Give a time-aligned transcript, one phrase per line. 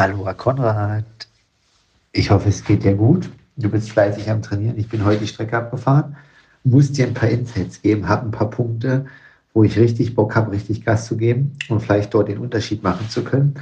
[0.00, 1.04] Hallo, Konrad.
[2.12, 3.28] Ich hoffe, es geht dir gut.
[3.56, 4.78] Du bist fleißig am Trainieren.
[4.78, 6.14] Ich bin heute die Strecke abgefahren,
[6.62, 9.06] muss dir ein paar Insights geben, habe ein paar Punkte,
[9.54, 13.08] wo ich richtig Bock habe, richtig Gas zu geben und vielleicht dort den Unterschied machen
[13.10, 13.56] zu können.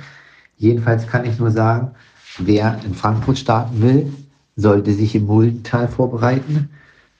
[0.59, 1.93] Jedenfalls kann ich nur sagen,
[2.37, 4.13] wer in Frankfurt starten will,
[4.57, 6.69] sollte sich im Muldental vorbereiten.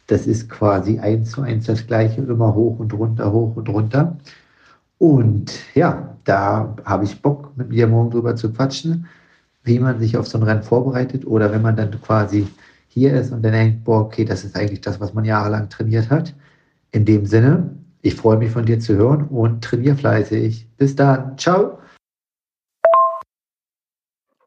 [0.09, 4.19] Das ist quasi eins zu eins das gleiche, immer hoch und runter, hoch und runter.
[4.99, 9.07] Und ja, da habe ich Bock, mit dir morgen drüber zu quatschen,
[9.63, 12.47] wie man sich auf so ein Rennen vorbereitet oder wenn man dann quasi
[12.89, 16.09] hier ist und dann denkt, boah, okay, das ist eigentlich das, was man jahrelang trainiert
[16.09, 16.35] hat.
[16.93, 20.67] In dem Sinne, ich freue mich von dir zu hören und trainiere fleißig.
[20.77, 21.37] Bis dann.
[21.37, 21.79] Ciao.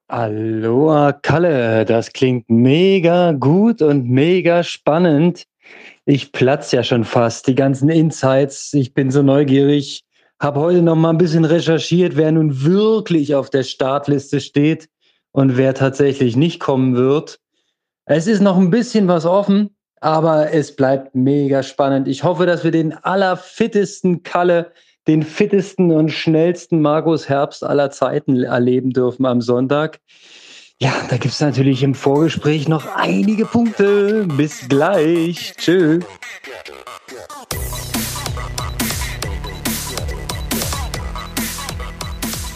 [0.07, 5.43] Aloha Kalle, das klingt mega gut und mega spannend.
[6.05, 8.73] Ich platze ja schon fast, die ganzen Insights.
[8.73, 10.03] Ich bin so neugierig.
[10.39, 14.87] Habe heute noch mal ein bisschen recherchiert, wer nun wirklich auf der Startliste steht
[15.31, 17.39] und wer tatsächlich nicht kommen wird.
[18.05, 22.07] Es ist noch ein bisschen was offen, aber es bleibt mega spannend.
[22.07, 24.71] Ich hoffe, dass wir den allerfittesten Kalle
[25.07, 29.99] den fittesten und schnellsten Markus Herbst aller Zeiten erleben dürfen am Sonntag.
[30.79, 34.25] Ja, da gibt es natürlich im Vorgespräch noch einige Punkte.
[34.37, 35.53] Bis gleich.
[35.57, 36.05] Tschüss.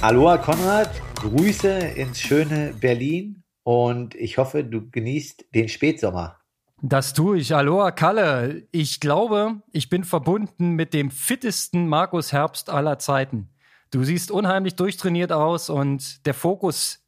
[0.03, 6.41] Aloha Konrad, Grüße ins schöne Berlin und ich hoffe, du genießt den Spätsommer.
[6.81, 7.55] Das tue ich.
[7.55, 8.67] Aloha Kalle.
[8.73, 13.47] Ich glaube, ich bin verbunden mit dem fittesten Markus Herbst aller Zeiten.
[13.91, 17.07] Du siehst unheimlich durchtrainiert aus und der Fokus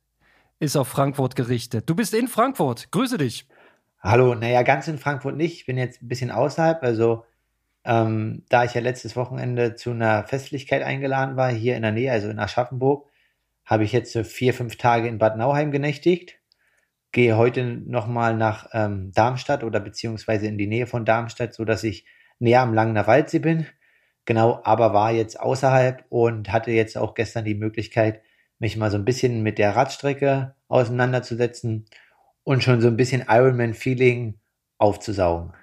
[0.60, 1.90] ist auf Frankfurt gerichtet.
[1.90, 2.94] Du bist in Frankfurt.
[2.94, 3.46] Grüße dich.
[4.00, 5.56] Hallo, naja, ganz in Frankfurt nicht.
[5.56, 6.82] Ich bin jetzt ein bisschen außerhalb.
[6.82, 7.26] Also,
[7.86, 12.12] ähm, da ich ja letztes Wochenende zu einer Festlichkeit eingeladen war, hier in der Nähe,
[12.12, 13.10] also in Aschaffenburg,
[13.66, 16.40] habe ich jetzt vier, fünf Tage in Bad Nauheim genächtigt
[17.16, 21.86] gehe heute nochmal nach ähm, Darmstadt oder beziehungsweise in die Nähe von Darmstadt, so dass
[21.86, 22.06] ich
[22.40, 23.66] näher am Langener Waldsee bin.
[24.26, 28.22] Genau, aber war jetzt außerhalb und hatte jetzt auch gestern die Möglichkeit,
[28.60, 31.86] mich mal so ein bisschen mit der Radstrecke auseinanderzusetzen
[32.44, 34.38] und schon so ein bisschen Ironman-Feeling
[34.78, 35.54] aufzusaugen.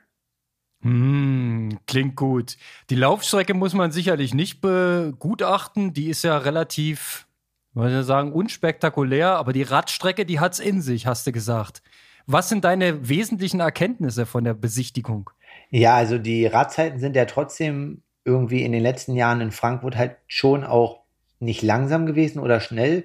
[0.82, 2.56] Mm, klingt gut.
[2.91, 5.93] Die Laufstrecke muss man sicherlich nicht begutachten.
[5.93, 7.26] Die ist ja relativ
[7.75, 11.82] würde ich sagen, unspektakulär, aber die Radstrecke, die hat's in sich, hast du gesagt.
[12.26, 15.31] Was sind deine wesentlichen Erkenntnisse von der Besichtigung?
[15.71, 20.16] Ja, also die Radzeiten sind ja trotzdem irgendwie in den letzten Jahren in Frankfurt halt
[20.28, 21.00] schon auch
[21.41, 23.04] nicht langsam gewesen oder schnell.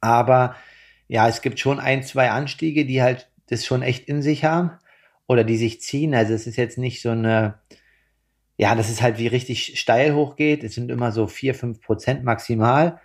[0.00, 0.54] Aber
[1.08, 4.70] ja, es gibt schon ein, zwei Anstiege, die halt das schon echt in sich haben
[5.32, 6.14] oder die sich ziehen.
[6.14, 7.58] Also es ist jetzt nicht so eine,
[8.56, 10.64] ja, das ist halt wie richtig steil hochgeht.
[10.64, 13.00] Es sind immer so vier, fünf Prozent maximal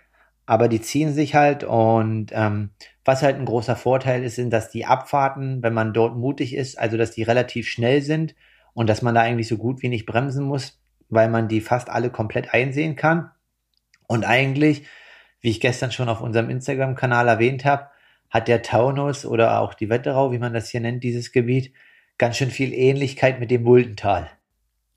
[0.48, 2.70] aber die ziehen sich halt und ähm,
[3.04, 6.78] was halt ein großer Vorteil ist, sind, dass die Abfahrten, wenn man dort mutig ist,
[6.78, 8.34] also dass die relativ schnell sind
[8.72, 10.80] und dass man da eigentlich so gut wie nicht bremsen muss,
[11.10, 13.30] weil man die fast alle komplett einsehen kann.
[14.06, 14.86] Und eigentlich,
[15.42, 17.88] wie ich gestern schon auf unserem Instagram-Kanal erwähnt habe,
[18.30, 21.74] hat der Taunus oder auch die Wetterau, wie man das hier nennt, dieses Gebiet,
[22.18, 24.28] ganz schön viel Ähnlichkeit mit dem Muldental.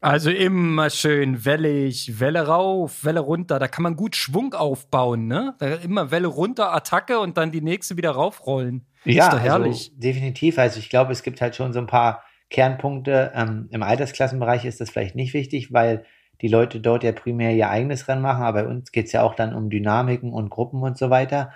[0.03, 3.59] Also immer schön wellig, Welle rauf, Welle runter.
[3.59, 5.53] Da kann man gut Schwung aufbauen, ne?
[5.59, 8.87] Da immer Welle runter, Attacke und dann die nächste wieder raufrollen.
[9.05, 9.89] Ja, ist doch herrlich.
[9.89, 10.57] Also definitiv.
[10.57, 13.31] Also ich glaube, es gibt halt schon so ein paar Kernpunkte.
[13.35, 16.03] Ähm, Im Altersklassenbereich ist das vielleicht nicht wichtig, weil
[16.41, 19.35] die Leute dort ja primär ihr eigenes Rennen machen, aber bei uns geht's ja auch
[19.35, 21.51] dann um Dynamiken und Gruppen und so weiter.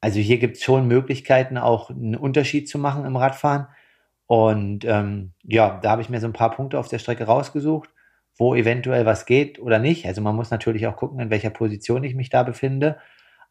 [0.00, 3.66] Also hier gibt's schon Möglichkeiten, auch einen Unterschied zu machen im Radfahren.
[4.30, 7.90] Und ähm, ja, da habe ich mir so ein paar Punkte auf der Strecke rausgesucht,
[8.38, 10.06] wo eventuell was geht oder nicht.
[10.06, 12.96] Also man muss natürlich auch gucken, in welcher Position ich mich da befinde.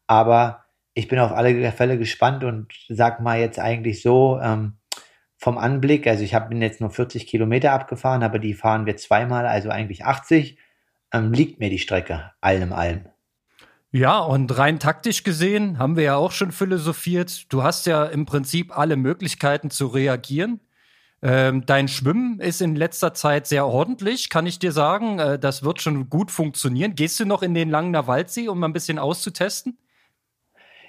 [0.06, 0.64] Aber
[0.94, 4.78] ich bin auf alle Fälle gespannt und sag mal jetzt eigentlich so ähm,
[5.36, 8.96] vom Anblick, also ich hab, bin jetzt nur 40 Kilometer abgefahren, aber die fahren wir
[8.96, 10.56] zweimal, also eigentlich 80,
[11.12, 13.04] ähm, liegt mir die Strecke, allem allem.
[13.92, 17.52] Ja, und rein taktisch gesehen haben wir ja auch schon philosophiert.
[17.52, 20.58] Du hast ja im Prinzip alle Möglichkeiten zu reagieren.
[21.22, 25.18] Ähm, dein Schwimmen ist in letzter Zeit sehr ordentlich, kann ich dir sagen.
[25.18, 26.94] Äh, das wird schon gut funktionieren.
[26.94, 29.78] Gehst du noch in den Langener Waldsee, um ein bisschen auszutesten?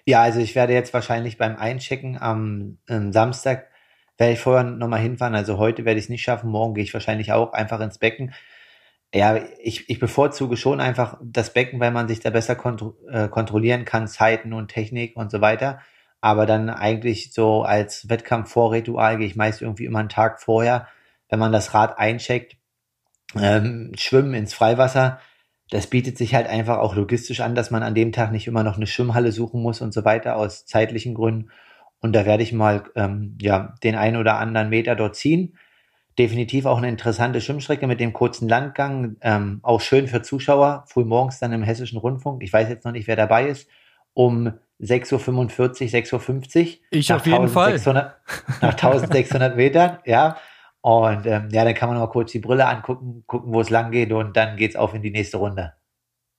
[0.06, 3.68] Ja, also ich werde jetzt wahrscheinlich beim Einchecken am ähm, Samstag
[4.18, 5.36] werde ich vorher nochmal hinfahren.
[5.36, 6.50] Also heute werde ich es nicht schaffen.
[6.50, 8.34] Morgen gehe ich wahrscheinlich auch einfach ins Becken.
[9.14, 13.28] Ja, ich, ich bevorzuge schon einfach das Becken, weil man sich da besser kontro äh,
[13.28, 15.82] kontrollieren kann, Zeiten und Technik und so weiter
[16.22, 20.88] aber dann eigentlich so als Wettkampfvorritual gehe ich meist irgendwie immer einen Tag vorher,
[21.30, 22.58] wenn man das Rad eincheckt,
[23.40, 25.20] ähm, schwimmen ins Freiwasser,
[25.72, 28.62] das bietet sich halt einfach auch logistisch an, dass man an dem Tag nicht immer
[28.62, 31.50] noch eine Schwimmhalle suchen muss und so weiter aus zeitlichen Gründen.
[32.02, 35.58] Und da werde ich mal ähm, ja den einen oder anderen Meter dort ziehen.
[36.20, 39.16] Definitiv auch eine interessante Schwimmstrecke mit dem kurzen Landgang.
[39.22, 40.84] Ähm, auch schön für Zuschauer.
[40.88, 42.44] Frühmorgens dann im Hessischen Rundfunk.
[42.44, 43.70] Ich weiß jetzt noch nicht, wer dabei ist.
[44.14, 46.74] Um 6.45 Uhr, 6.50 Uhr.
[46.90, 47.80] Ich auf jeden Fall.
[47.86, 50.38] Nach 1600 Metern, ja.
[50.82, 53.92] Und ähm, ja, dann kann man mal kurz die Brille angucken, gucken, wo es lang
[53.92, 55.74] geht und dann geht's auf in die nächste Runde.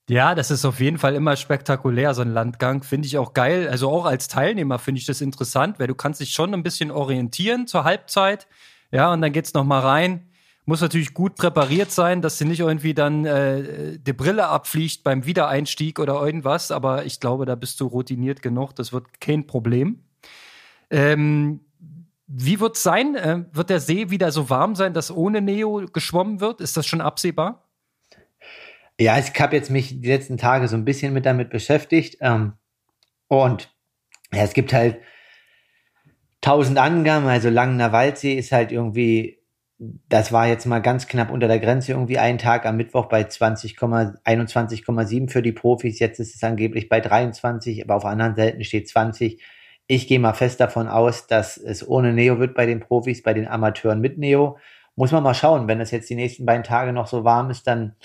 [0.08, 2.82] Ja, das ist auf jeden Fall immer spektakulär, so ein Landgang.
[2.82, 3.68] Finde ich auch geil.
[3.68, 6.90] Also auch als Teilnehmer finde ich das interessant, weil du kannst dich schon ein bisschen
[6.90, 8.48] orientieren zur Halbzeit.
[8.90, 10.31] Ja, und dann geht's noch mal rein.
[10.64, 15.26] Muss natürlich gut präpariert sein, dass sie nicht irgendwie dann äh, die Brille abfliegt beim
[15.26, 16.70] Wiedereinstieg oder irgendwas.
[16.70, 18.76] Aber ich glaube, da bist du routiniert genug.
[18.76, 20.04] Das wird kein Problem.
[20.90, 21.60] Ähm,
[22.28, 23.16] wie wird es sein?
[23.16, 26.60] Äh, wird der See wieder so warm sein, dass ohne Neo geschwommen wird?
[26.60, 27.68] Ist das schon absehbar?
[29.00, 32.18] Ja, ich habe jetzt mich die letzten Tage so ein bisschen mit damit beschäftigt.
[32.20, 32.52] Ähm,
[33.26, 33.74] und
[34.32, 34.98] ja, es gibt halt
[36.40, 37.26] tausend Angaben.
[37.26, 39.41] Also Langener Waldsee ist halt irgendwie,
[40.08, 43.24] das war jetzt mal ganz knapp unter der Grenze, irgendwie ein Tag am Mittwoch bei
[43.24, 45.98] 20, 21,7 für die Profis.
[45.98, 49.42] Jetzt ist es angeblich bei 23, aber auf anderen Seiten steht 20.
[49.88, 53.34] Ich gehe mal fest davon aus, dass es ohne Neo wird bei den Profis, bei
[53.34, 54.56] den Amateuren mit Neo.
[54.94, 57.66] Muss man mal schauen, wenn es jetzt die nächsten beiden Tage noch so warm ist,
[57.66, 57.96] dann,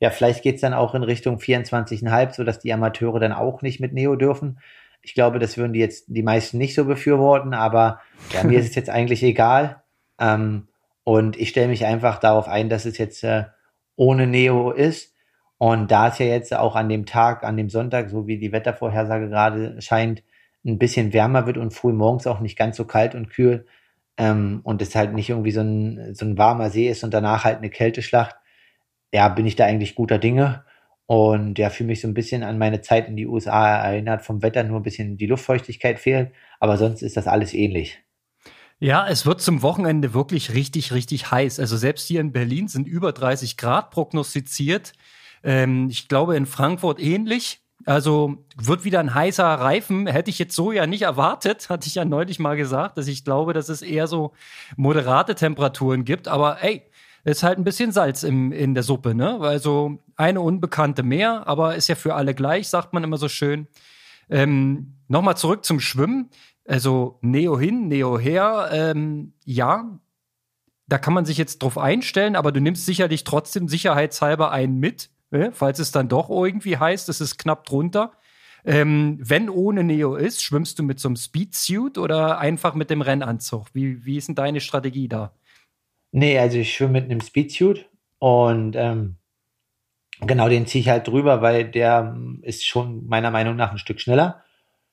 [0.00, 3.92] ja, vielleicht geht's dann auch in Richtung 24,5, sodass die Amateure dann auch nicht mit
[3.92, 4.58] Neo dürfen.
[5.02, 8.00] Ich glaube, das würden die jetzt die meisten nicht so befürworten, aber
[8.32, 9.82] ja, mir ist es jetzt eigentlich egal.
[10.18, 10.68] Ähm,
[11.06, 13.44] und ich stelle mich einfach darauf ein, dass es jetzt äh,
[13.94, 15.14] ohne Neo ist.
[15.56, 18.50] Und da es ja jetzt auch an dem Tag, an dem Sonntag, so wie die
[18.50, 20.24] Wettervorhersage gerade scheint,
[20.66, 23.66] ein bisschen wärmer wird und früh morgens auch nicht ganz so kalt und kühl
[24.18, 27.44] ähm, und es halt nicht irgendwie so ein, so ein warmer See ist und danach
[27.44, 28.34] halt eine Kälteschlacht,
[29.14, 30.64] ja, bin ich da eigentlich guter Dinge
[31.06, 34.42] und ja, fühle mich so ein bisschen an meine Zeit in die USA erinnert, vom
[34.42, 38.05] Wetter nur ein bisschen die Luftfeuchtigkeit fehlt, aber sonst ist das alles ähnlich.
[38.78, 41.60] Ja, es wird zum Wochenende wirklich richtig, richtig heiß.
[41.60, 44.92] Also selbst hier in Berlin sind über 30 Grad prognostiziert.
[45.42, 47.62] Ähm, ich glaube in Frankfurt ähnlich.
[47.86, 50.06] Also wird wieder ein heißer Reifen.
[50.06, 53.24] Hätte ich jetzt so ja nicht erwartet, hatte ich ja neulich mal gesagt, dass ich
[53.24, 54.32] glaube, dass es eher so
[54.76, 56.28] moderate Temperaturen gibt.
[56.28, 56.82] Aber ey,
[57.24, 59.40] ist halt ein bisschen Salz im, in der Suppe, ne?
[59.40, 63.68] Also eine Unbekannte mehr, aber ist ja für alle gleich, sagt man immer so schön.
[64.28, 66.30] Ähm, Nochmal zurück zum Schwimmen.
[66.66, 68.70] Also Neo hin, Neo her.
[68.72, 69.98] Ähm, ja,
[70.86, 75.10] da kann man sich jetzt drauf einstellen, aber du nimmst sicherlich trotzdem sicherheitshalber einen mit
[75.30, 75.52] ne?
[75.52, 78.12] falls es dann doch irgendwie heißt, es ist knapp drunter.
[78.64, 83.00] Ähm, wenn ohne Neo ist, schwimmst du mit so einem Speedsuit oder einfach mit dem
[83.00, 83.68] Rennanzug?
[83.74, 85.32] Wie, wie ist denn deine Strategie da?
[86.10, 89.16] Nee, also ich schwimme mit einem Speedsuit und ähm,
[90.20, 93.78] genau den ziehe ich halt drüber, weil der ähm, ist schon meiner Meinung nach ein
[93.78, 94.42] Stück schneller.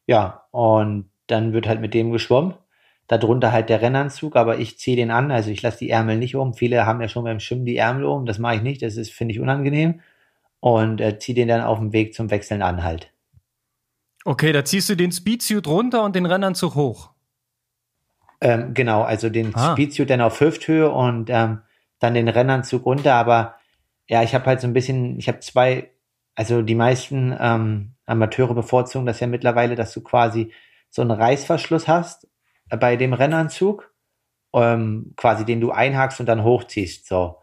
[0.06, 2.56] Ja, und dann wird halt mit dem geschwommen.
[3.08, 6.36] Darunter halt der Rennanzug, aber ich ziehe den an, also ich lasse die Ärmel nicht
[6.36, 6.54] um.
[6.54, 9.12] Viele haben ja schon beim Schwimmen die Ärmel um, das mache ich nicht, das ist,
[9.12, 10.00] finde ich, unangenehm
[10.62, 13.12] und äh, zieh den dann auf dem Weg zum Wechseln an halt.
[14.24, 17.12] Okay, da ziehst du den Speedsuit runter und den Rennanzug hoch.
[18.40, 19.74] Ähm, genau, also den ah.
[19.74, 21.60] Speedsuit dann auf Hüfthöhe und ähm,
[22.00, 23.16] dann den Rennanzug runter.
[23.16, 23.56] Aber
[24.08, 25.92] ja, ich habe halt so ein bisschen, ich habe zwei,
[26.36, 30.54] also die meisten ähm, Amateure bevorzugen das ja mittlerweile, dass du quasi
[30.94, 32.28] so einen Reißverschluss hast
[32.70, 33.92] äh, bei dem Rennanzug,
[34.54, 37.08] ähm, quasi den du einhakst und dann hochziehst.
[37.08, 37.38] So.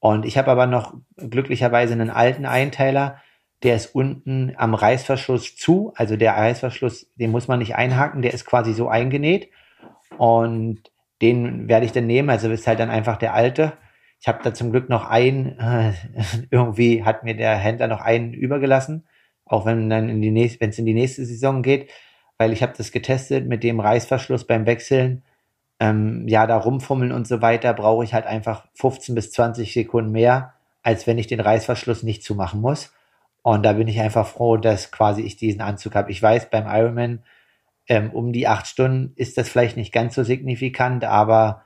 [0.00, 3.22] Und ich habe aber noch glücklicherweise einen alten Einteiler,
[3.62, 5.92] der ist unten am Reißverschluss zu.
[5.94, 9.50] Also der Reißverschluss, den muss man nicht einhaken, der ist quasi so eingenäht.
[10.18, 10.82] Und
[11.22, 12.28] den werde ich dann nehmen.
[12.28, 13.74] Also ist halt dann einfach der alte.
[14.20, 15.92] Ich habe da zum Glück noch einen, äh,
[16.50, 19.06] irgendwie hat mir der Händler noch einen übergelassen,
[19.44, 21.88] auch wenn dann in die nächste, wenn es in die nächste Saison geht,
[22.38, 25.22] weil ich habe das getestet mit dem Reißverschluss beim Wechseln
[25.78, 30.10] ähm, ja, da rumfummeln und so weiter, brauche ich halt einfach 15 bis 20 Sekunden
[30.10, 32.92] mehr, als wenn ich den Reißverschluss nicht zumachen muss.
[33.42, 36.10] Und da bin ich einfach froh, dass quasi ich diesen Anzug habe.
[36.10, 37.22] Ich weiß, beim Ironman
[37.88, 41.62] ähm, um die acht Stunden ist das vielleicht nicht ganz so signifikant, aber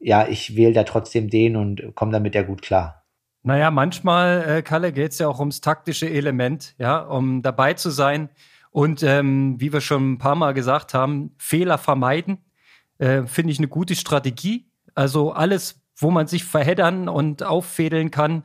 [0.00, 3.04] ja, ich wähle da trotzdem den und komme damit ja gut klar.
[3.42, 7.90] Naja, manchmal, äh, Kalle, geht es ja auch ums taktische Element, ja, um dabei zu
[7.90, 8.30] sein
[8.70, 12.38] und ähm, wie wir schon ein paar Mal gesagt haben, Fehler vermeiden
[12.98, 14.70] äh, finde ich eine gute Strategie.
[14.94, 18.44] Also alles, wo man sich verheddern und auffädeln kann,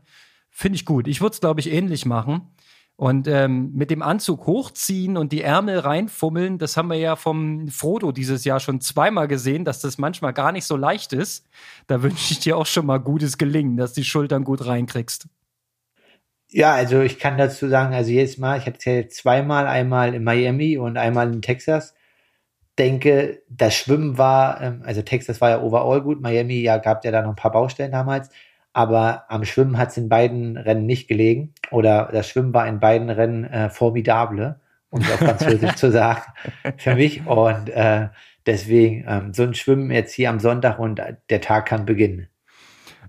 [0.50, 1.08] finde ich gut.
[1.08, 2.54] Ich würde es, glaube ich, ähnlich machen.
[2.98, 7.68] Und ähm, mit dem Anzug hochziehen und die Ärmel reinfummeln, das haben wir ja vom
[7.68, 11.46] Frodo dieses Jahr schon zweimal gesehen, dass das manchmal gar nicht so leicht ist.
[11.88, 15.28] Da wünsche ich dir auch schon mal gutes Gelingen, dass die Schultern gut reinkriegst.
[16.58, 20.16] Ja, also ich kann dazu sagen, also jedes Mal, ich hatte es ja zweimal, einmal
[20.16, 21.94] in Miami und einmal in Texas,
[22.80, 27.12] denke, das Schwimmen war, ähm, also Texas war ja overall gut, Miami ja gab ja
[27.12, 28.30] da noch ein paar Baustellen damals,
[28.72, 31.54] aber am Schwimmen hat es in beiden Rennen nicht gelegen.
[31.72, 36.22] Oder das Schwimmen war in beiden Rennen äh, formidable, um es auf Französisch zu sagen,
[36.78, 37.28] für mich.
[37.28, 38.10] Und äh,
[38.46, 42.30] deswegen ähm, so ein Schwimmen jetzt hier am Sonntag und der Tag kann beginnen.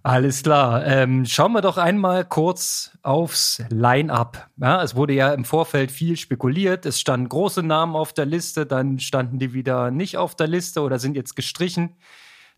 [0.07, 0.87] Alles klar.
[0.87, 4.49] Ähm, schauen wir doch einmal kurz aufs Line-up.
[4.57, 6.87] Ja, es wurde ja im Vorfeld viel spekuliert.
[6.87, 10.83] Es standen große Namen auf der Liste, dann standen die wieder nicht auf der Liste
[10.83, 11.97] oder sind jetzt gestrichen.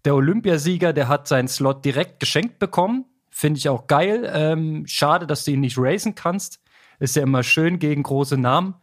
[0.04, 3.06] Der Olympiasieger, der hat seinen Slot direkt geschenkt bekommen.
[3.30, 4.30] Finde ich auch geil.
[4.30, 6.60] Ähm, schade, dass du ihn nicht racen kannst.
[6.98, 8.74] Ist ja immer schön gegen große Namen.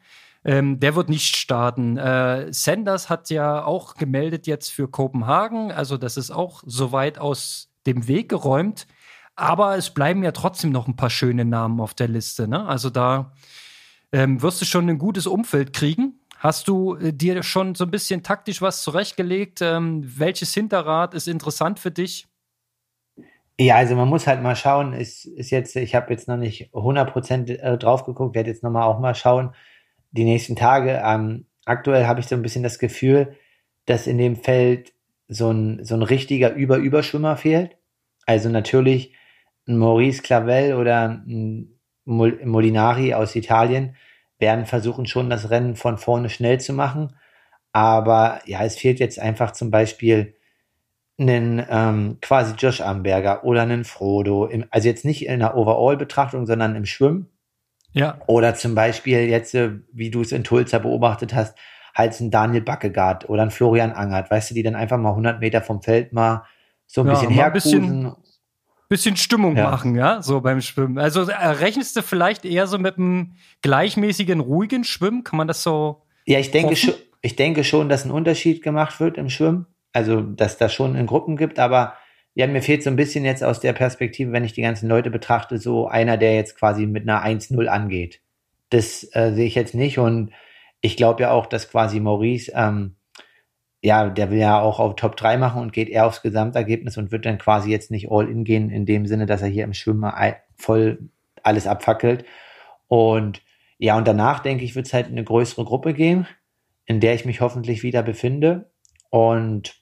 [0.44, 1.98] Ähm, der wird nicht starten.
[1.98, 5.72] Äh, Sanders hat ja auch gemeldet jetzt für Kopenhagen.
[5.72, 8.88] Also das ist auch soweit aus dem Weg geräumt.
[9.36, 12.48] Aber es bleiben ja trotzdem noch ein paar schöne Namen auf der Liste.
[12.48, 12.66] Ne?
[12.66, 13.34] Also da
[14.12, 16.20] ähm, wirst du schon ein gutes Umfeld kriegen.
[16.38, 19.62] Hast du äh, dir schon so ein bisschen taktisch was zurechtgelegt?
[19.62, 22.28] Ähm, welches Hinterrad ist interessant für dich?
[23.60, 26.74] Ja, also man muss halt mal schauen, ist, ist jetzt, ich habe jetzt noch nicht
[26.74, 29.54] 100% äh, drauf geguckt, werde jetzt nochmal auch mal schauen,
[30.12, 31.02] die nächsten Tage.
[31.04, 33.36] Ähm, aktuell habe ich so ein bisschen das Gefühl,
[33.86, 34.94] dass in dem Feld
[35.28, 37.78] so ein, so ein richtiger Über-Überschwimmer fehlt.
[38.26, 39.14] Also natürlich
[39.68, 43.96] ein Maurice Clavel oder ein Molinari aus Italien
[44.38, 47.16] werden versuchen schon das Rennen von vorne schnell zu machen.
[47.72, 50.36] Aber ja, es fehlt jetzt einfach zum Beispiel
[51.18, 54.46] einen ähm, quasi Josh Amberger oder einen Frodo.
[54.46, 57.30] Im, also jetzt nicht in einer Overall-Betrachtung, sondern im Schwimmen.
[57.94, 58.20] Ja.
[58.28, 61.58] Oder zum Beispiel jetzt, äh, wie du es in Tulsa beobachtet hast,
[61.96, 65.40] halt ein Daniel Backegaard oder ein Florian Angert, weißt du, die dann einfach mal 100
[65.40, 66.44] Meter vom Feld mal
[66.86, 68.16] so ein ja, bisschen hercruisen.
[68.88, 69.72] Bisschen Stimmung ja.
[69.72, 71.00] machen, ja, so beim Schwimmen.
[71.00, 73.34] Also äh, rechnest du vielleicht eher so mit einem
[73.64, 75.24] gleichmäßigen, ruhigen Schwimmen?
[75.24, 76.04] Kann man das so?
[76.28, 79.66] Ja, ich denke schon, ich denke schon, dass ein Unterschied gemacht wird im Schwimmen.
[79.92, 81.94] Also, dass da schon in Gruppen gibt, aber
[82.36, 85.10] ja, mir fehlt so ein bisschen jetzt aus der Perspektive, wenn ich die ganzen Leute
[85.10, 88.20] betrachte, so einer, der jetzt quasi mit einer 1-0 angeht.
[88.70, 90.32] Das äh, sehe ich jetzt nicht und
[90.86, 92.96] ich glaube ja auch, dass quasi Maurice, ähm,
[93.82, 97.12] ja, der will ja auch auf Top 3 machen und geht eher aufs Gesamtergebnis und
[97.12, 99.74] wird dann quasi jetzt nicht all in gehen, in dem Sinne, dass er hier im
[99.74, 100.12] Schwimmen
[100.58, 101.10] voll
[101.44, 102.26] alles abfackelt.
[102.88, 103.42] Und
[103.78, 106.28] ja, und danach denke ich, wird es halt eine größere Gruppe geben,
[106.86, 108.70] in der ich mich hoffentlich wieder befinde.
[109.10, 109.82] Und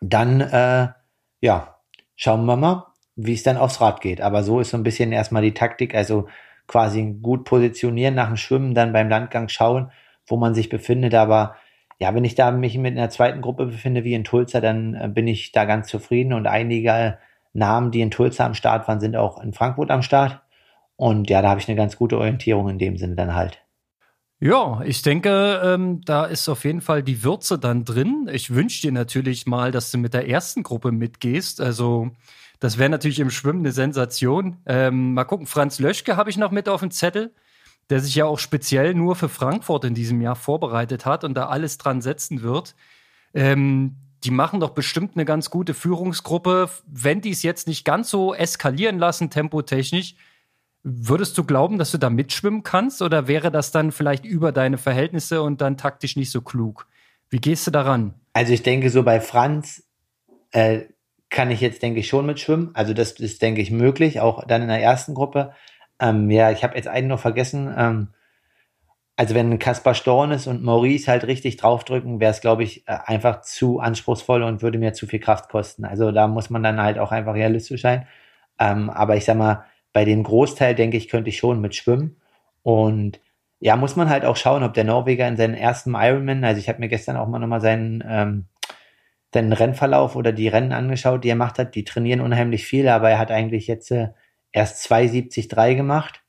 [0.00, 0.88] dann, äh,
[1.40, 1.76] ja,
[2.16, 4.20] schauen wir mal, wie es dann aufs Rad geht.
[4.20, 6.28] Aber so ist so ein bisschen erstmal die Taktik, also
[6.66, 9.90] quasi gut positionieren nach dem Schwimmen, dann beim Landgang schauen,
[10.26, 11.14] wo man sich befindet.
[11.14, 11.56] Aber
[11.98, 15.08] ja, wenn ich da mich mit einer zweiten Gruppe befinde wie in Tulsa, dann äh,
[15.08, 17.18] bin ich da ganz zufrieden und einige
[17.52, 20.42] Namen, die in Tulsa am Start waren, sind auch in Frankfurt am Start.
[20.96, 23.60] Und ja, da habe ich eine ganz gute Orientierung in dem Sinne dann halt.
[24.40, 28.28] Ja, ich denke, ähm, da ist auf jeden Fall die Würze dann drin.
[28.30, 31.60] Ich wünsche dir natürlich mal, dass du mit der ersten Gruppe mitgehst.
[31.60, 32.10] Also,
[32.60, 34.58] das wäre natürlich im Schwimmen eine Sensation.
[34.66, 37.32] Ähm, mal gucken, Franz Löschke habe ich noch mit auf dem Zettel
[37.90, 41.48] der sich ja auch speziell nur für Frankfurt in diesem Jahr vorbereitet hat und da
[41.48, 42.74] alles dran setzen wird.
[43.34, 46.70] Ähm, die machen doch bestimmt eine ganz gute Führungsgruppe.
[46.86, 50.14] Wenn die es jetzt nicht ganz so eskalieren lassen, tempotechnisch,
[50.82, 54.78] würdest du glauben, dass du da mitschwimmen kannst oder wäre das dann vielleicht über deine
[54.78, 56.86] Verhältnisse und dann taktisch nicht so klug?
[57.28, 58.14] Wie gehst du daran?
[58.32, 59.82] Also ich denke, so bei Franz
[60.52, 60.82] äh,
[61.30, 62.70] kann ich jetzt, denke ich, schon mitschwimmen.
[62.74, 65.52] Also das ist, denke ich, möglich, auch dann in der ersten Gruppe.
[66.00, 67.72] Ähm, ja, ich habe jetzt einen noch vergessen.
[67.76, 68.08] Ähm,
[69.16, 73.42] also wenn Kaspar Stornes und Maurice halt richtig draufdrücken, wäre es, glaube ich, äh, einfach
[73.42, 75.84] zu anspruchsvoll und würde mir zu viel Kraft kosten.
[75.84, 78.06] Also da muss man dann halt auch einfach realistisch sein.
[78.58, 82.20] Ähm, aber ich sag mal, bei dem Großteil, denke ich, könnte ich schon mitschwimmen.
[82.62, 83.20] Und
[83.60, 86.68] ja, muss man halt auch schauen, ob der Norweger in seinen ersten Ironman, also ich
[86.68, 88.46] habe mir gestern auch mal nochmal seinen, ähm,
[89.32, 91.74] seinen Rennverlauf oder die Rennen angeschaut, die er macht hat.
[91.74, 94.08] Die trainieren unheimlich viel, aber er hat eigentlich jetzt äh,
[94.54, 96.22] erst 2,73 gemacht.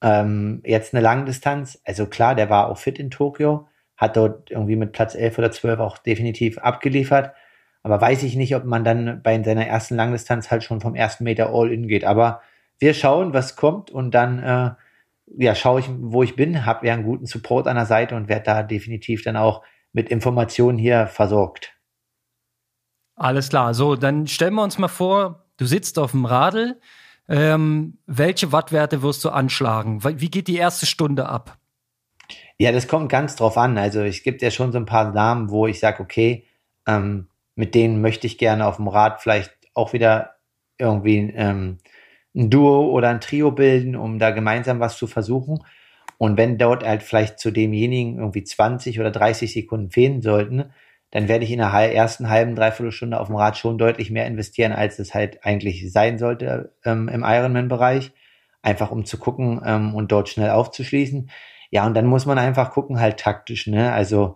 [0.00, 1.80] Ähm, jetzt eine Langdistanz.
[1.84, 5.50] Also klar, der war auch fit in Tokio, hat dort irgendwie mit Platz 11 oder
[5.50, 7.34] 12 auch definitiv abgeliefert.
[7.82, 11.24] Aber weiß ich nicht, ob man dann bei seiner ersten Langdistanz halt schon vom ersten
[11.24, 12.04] Meter All-In geht.
[12.04, 12.40] Aber
[12.78, 14.70] wir schauen, was kommt und dann äh,
[15.36, 18.28] ja, schaue ich, wo ich bin, habe ja einen guten Support an der Seite und
[18.28, 19.62] werde da definitiv dann auch
[19.92, 21.72] mit Informationen hier versorgt.
[23.16, 23.74] Alles klar.
[23.74, 26.80] So, dann stellen wir uns mal vor, du sitzt auf dem Radl,
[27.28, 30.02] ähm, welche Wattwerte wirst du anschlagen?
[30.04, 31.58] Wie geht die erste Stunde ab?
[32.58, 33.78] Ja, das kommt ganz drauf an.
[33.78, 36.44] Also es gibt ja schon so ein paar Namen, wo ich sage, okay,
[36.86, 40.36] ähm, mit denen möchte ich gerne auf dem Rad vielleicht auch wieder
[40.78, 41.78] irgendwie ähm,
[42.34, 45.64] ein Duo oder ein Trio bilden, um da gemeinsam was zu versuchen.
[46.18, 50.72] Und wenn dort halt vielleicht zu demjenigen irgendwie 20 oder 30 Sekunden fehlen sollten,
[51.14, 54.26] dann werde ich in der ersten halben, dreiviertel Stunde auf dem Rad schon deutlich mehr
[54.26, 58.10] investieren, als es halt eigentlich sein sollte ähm, im Ironman-Bereich.
[58.62, 61.30] Einfach um zu gucken ähm, und dort schnell aufzuschließen.
[61.70, 63.92] Ja, und dann muss man einfach gucken, halt taktisch, ne?
[63.92, 64.34] Also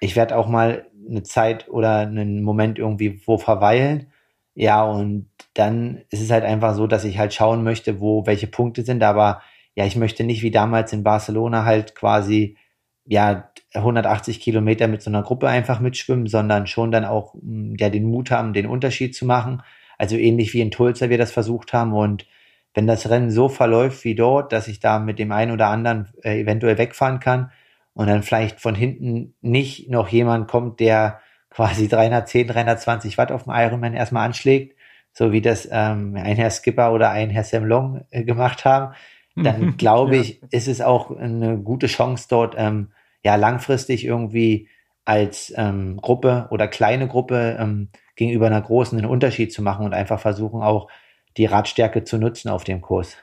[0.00, 4.12] ich werde auch mal eine Zeit oder einen Moment irgendwie wo verweilen.
[4.54, 8.48] Ja, und dann ist es halt einfach so, dass ich halt schauen möchte, wo welche
[8.48, 9.42] Punkte sind, aber
[9.76, 12.56] ja, ich möchte nicht wie damals in Barcelona halt quasi
[13.04, 17.90] ja 180 Kilometer mit so einer Gruppe einfach mitschwimmen, sondern schon dann auch mm, ja
[17.90, 19.62] den Mut haben, den Unterschied zu machen.
[19.98, 22.26] Also ähnlich wie in Tulsa wir das versucht haben und
[22.74, 26.08] wenn das Rennen so verläuft wie dort, dass ich da mit dem einen oder anderen
[26.22, 27.50] äh, eventuell wegfahren kann
[27.94, 33.44] und dann vielleicht von hinten nicht noch jemand kommt, der quasi 310, 320 Watt auf
[33.44, 34.76] dem Ironman erstmal anschlägt,
[35.12, 38.94] so wie das ähm, ein Herr Skipper oder ein Herr Sam Long äh, gemacht haben,
[39.34, 40.48] dann glaube ich, ja.
[40.50, 42.90] ist es auch eine gute Chance dort, ähm,
[43.24, 44.68] ja, langfristig irgendwie
[45.04, 49.94] als ähm, Gruppe oder kleine Gruppe ähm, gegenüber einer großen einen Unterschied zu machen und
[49.94, 50.88] einfach versuchen auch
[51.36, 53.16] die Radstärke zu nutzen auf dem Kurs.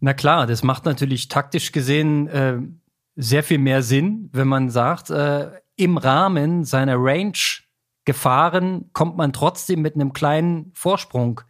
[0.00, 2.58] Na klar, das macht natürlich taktisch gesehen äh,
[3.14, 7.32] sehr viel mehr Sinn, wenn man sagt, äh, im Rahmen seiner Range
[8.04, 11.42] Gefahren kommt man trotzdem mit einem kleinen Vorsprung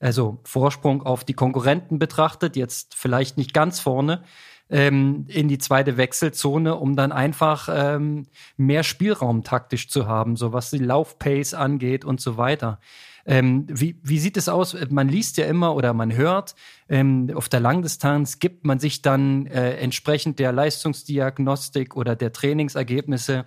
[0.00, 4.24] also Vorsprung auf die Konkurrenten betrachtet, jetzt vielleicht nicht ganz vorne,
[4.70, 10.52] ähm, in die zweite Wechselzone, um dann einfach ähm, mehr Spielraum taktisch zu haben, so
[10.52, 12.80] was die Laufpace angeht und so weiter.
[13.26, 14.76] Ähm, wie, wie sieht es aus?
[14.88, 16.54] Man liest ja immer oder man hört,
[16.88, 23.46] ähm, auf der Langdistanz gibt man sich dann äh, entsprechend der Leistungsdiagnostik oder der Trainingsergebnisse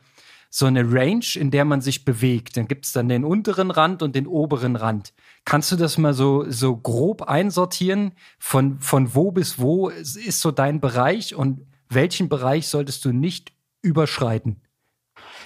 [0.56, 2.58] so eine Range, in der man sich bewegt.
[2.58, 5.12] Dann gibt es dann den unteren Rand und den oberen Rand.
[5.46, 8.12] Kannst du das mal so, so grob einsortieren?
[8.38, 13.52] Von, von wo bis wo ist so dein Bereich und welchen Bereich solltest du nicht
[13.82, 14.62] überschreiten?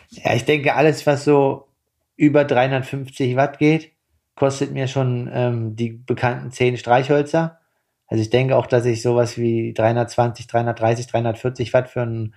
[0.09, 1.69] Ja, ich denke, alles, was so
[2.17, 3.93] über 350 Watt geht,
[4.35, 7.61] kostet mir schon ähm, die bekannten 10 Streichhölzer.
[8.07, 12.35] Also ich denke auch, dass ich sowas wie 320, 330, 340 Watt für einen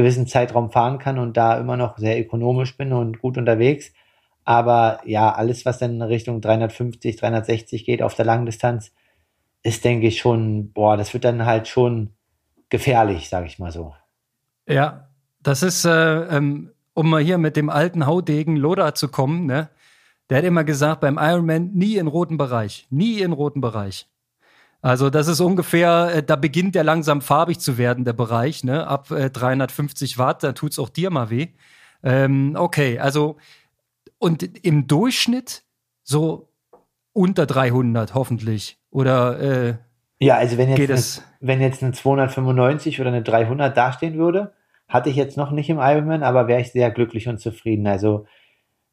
[0.00, 3.92] gewissen Zeitraum fahren kann und da immer noch sehr ökonomisch bin und gut unterwegs.
[4.44, 8.92] Aber ja, alles, was dann in Richtung 350, 360 geht auf der langen Distanz,
[9.62, 12.14] ist, denke ich, schon, boah, das wird dann halt schon
[12.70, 13.94] gefährlich, sage ich mal so.
[14.66, 15.08] Ja,
[15.42, 19.68] das ist, äh, ähm, um mal hier mit dem alten Haudegen Loda zu kommen, ne?
[20.28, 24.09] Der hat immer gesagt, beim Ironman nie in roten Bereich, nie in roten Bereich.
[24.82, 28.86] Also das ist ungefähr, äh, da beginnt der langsam farbig zu werden, der Bereich, ne?
[28.86, 31.48] Ab äh, 350 Watt, da tut's auch dir mal weh.
[32.02, 33.36] Ähm, okay, also
[34.18, 35.64] und im Durchschnitt
[36.02, 36.48] so
[37.12, 39.74] unter 300 hoffentlich oder äh,
[40.18, 44.52] ja, also wenn jetzt, eine, wenn jetzt eine 295 oder eine 300 dastehen würde,
[44.86, 47.86] hatte ich jetzt noch nicht im Ironman, aber wäre ich sehr glücklich und zufrieden.
[47.86, 48.26] Also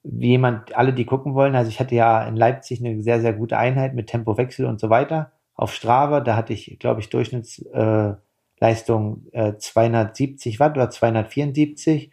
[0.03, 3.33] wie jemand, alle, die gucken wollen, also ich hatte ja in Leipzig eine sehr, sehr
[3.33, 6.21] gute Einheit mit Tempowechsel und so weiter auf Strava.
[6.21, 12.11] Da hatte ich, glaube ich, Durchschnittsleistung äh, äh, 270 Watt oder 274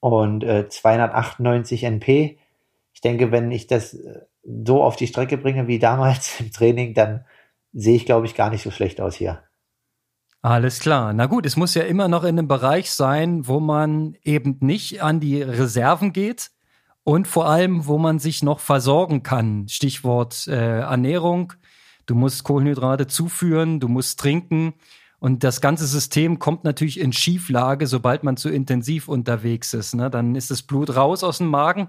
[0.00, 2.38] und äh, 298 NP.
[2.92, 6.92] Ich denke, wenn ich das äh, so auf die Strecke bringe wie damals im Training,
[6.92, 7.24] dann
[7.72, 9.42] sehe ich, glaube ich, gar nicht so schlecht aus hier.
[10.42, 11.12] Alles klar.
[11.12, 15.02] Na gut, es muss ja immer noch in einem Bereich sein, wo man eben nicht
[15.02, 16.50] an die Reserven geht
[17.04, 19.68] und vor allem, wo man sich noch versorgen kann.
[19.68, 21.52] Stichwort äh, Ernährung,
[22.10, 24.74] Du musst Kohlenhydrate zuführen, du musst trinken.
[25.20, 29.94] Und das ganze System kommt natürlich in Schieflage, sobald man zu intensiv unterwegs ist.
[29.94, 30.10] Ne?
[30.10, 31.88] Dann ist das Blut raus aus dem Magen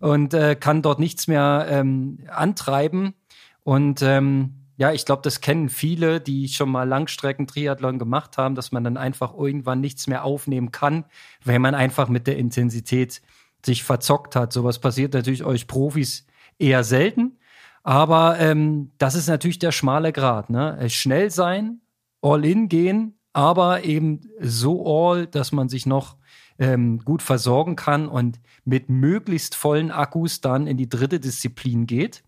[0.00, 3.14] und äh, kann dort nichts mehr ähm, antreiben.
[3.62, 8.72] Und ähm, ja, ich glaube, das kennen viele, die schon mal Langstrecken-Triathlon gemacht haben, dass
[8.72, 11.04] man dann einfach irgendwann nichts mehr aufnehmen kann,
[11.44, 13.22] wenn man einfach mit der Intensität
[13.64, 14.52] sich verzockt hat.
[14.52, 16.26] Sowas passiert natürlich euch Profis
[16.58, 17.38] eher selten.
[17.82, 20.50] Aber ähm, das ist natürlich der schmale Grat.
[20.50, 20.78] Ne?
[20.78, 21.80] Äh, schnell sein,
[22.20, 26.16] all in gehen, aber eben so all, dass man sich noch
[26.58, 32.22] ähm, gut versorgen kann und mit möglichst vollen Akkus dann in die dritte Disziplin geht.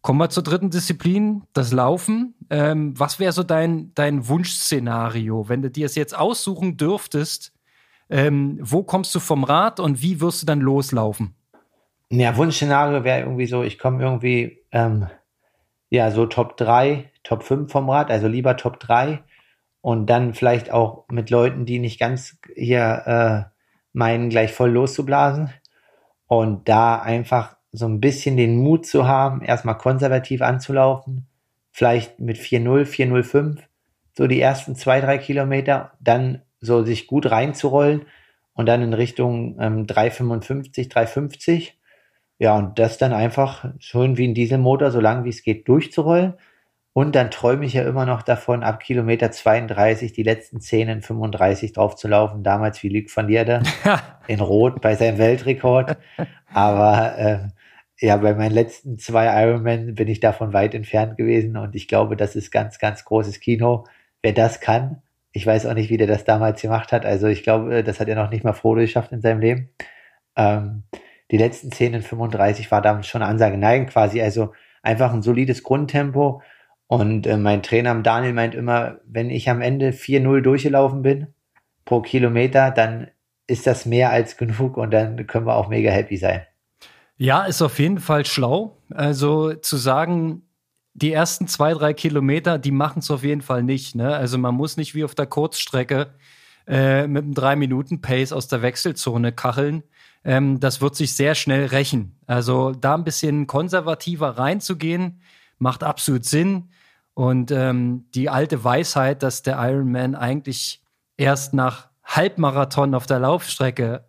[0.00, 2.34] Kommen wir zur dritten Disziplin, das Laufen.
[2.50, 7.52] Ähm, was wäre so dein, dein Wunschszenario, wenn du dir es jetzt aussuchen dürftest?
[8.10, 11.36] Ähm, wo kommst du vom Rad und wie wirst du dann loslaufen?
[12.14, 15.06] Ja, Wunschszenario wäre irgendwie so, ich komme irgendwie, ähm,
[15.88, 19.22] ja, so Top 3, Top 5 vom Rad, also lieber Top 3
[19.80, 23.50] und dann vielleicht auch mit Leuten, die nicht ganz hier äh,
[23.94, 25.54] meinen, gleich voll loszublasen.
[26.26, 31.26] Und da einfach so ein bisschen den Mut zu haben, erstmal konservativ anzulaufen,
[31.70, 33.58] vielleicht mit 4-0, 4-0-5,
[34.12, 38.04] so die ersten zwei, drei Kilometer, dann so sich gut reinzurollen
[38.52, 41.72] und dann in Richtung ähm, 3,55, 3,50.
[42.42, 46.34] Ja, und das dann einfach schon wie ein Dieselmotor, so lang wie es geht, durchzurollen.
[46.92, 51.02] Und dann träume ich ja immer noch davon, ab Kilometer 32 die letzten 10 in
[51.02, 52.42] 35 drauf zu laufen.
[52.42, 53.62] Damals wie Luc van Lierde
[54.26, 55.96] in Rot bei seinem Weltrekord.
[56.52, 57.38] Aber äh,
[58.04, 61.56] ja, bei meinen letzten zwei Ironman bin ich davon weit entfernt gewesen.
[61.56, 63.84] Und ich glaube, das ist ganz, ganz großes Kino.
[64.20, 65.00] Wer das kann,
[65.30, 67.06] ich weiß auch nicht, wie der das damals gemacht hat.
[67.06, 69.70] Also ich glaube, das hat er noch nicht mal Frodo geschafft in seinem Leben.
[70.34, 70.82] Ähm,
[71.32, 73.58] die letzten 10 in 35 war damals schon Ansage.
[73.58, 74.22] Nein, quasi.
[74.22, 76.42] Also einfach ein solides Grundtempo
[76.86, 81.28] und äh, mein Trainer Daniel meint immer, wenn ich am Ende 4-0 durchgelaufen bin
[81.86, 83.10] pro Kilometer, dann
[83.46, 86.42] ist das mehr als genug und dann können wir auch mega happy sein.
[87.16, 88.76] Ja, ist auf jeden Fall schlau.
[88.90, 90.42] Also zu sagen,
[90.92, 93.94] die ersten zwei, drei Kilometer, die machen es auf jeden Fall nicht.
[93.94, 94.14] Ne?
[94.14, 96.12] Also man muss nicht wie auf der Kurzstrecke
[96.66, 99.82] äh, mit einem drei Minuten Pace aus der Wechselzone kacheln.
[100.24, 102.18] Ähm, das wird sich sehr schnell rächen.
[102.26, 105.20] Also da ein bisschen konservativer reinzugehen,
[105.58, 106.70] macht absolut Sinn.
[107.14, 110.82] Und ähm, die alte Weisheit, dass der Ironman eigentlich
[111.16, 114.04] erst nach Halbmarathon auf der Laufstrecke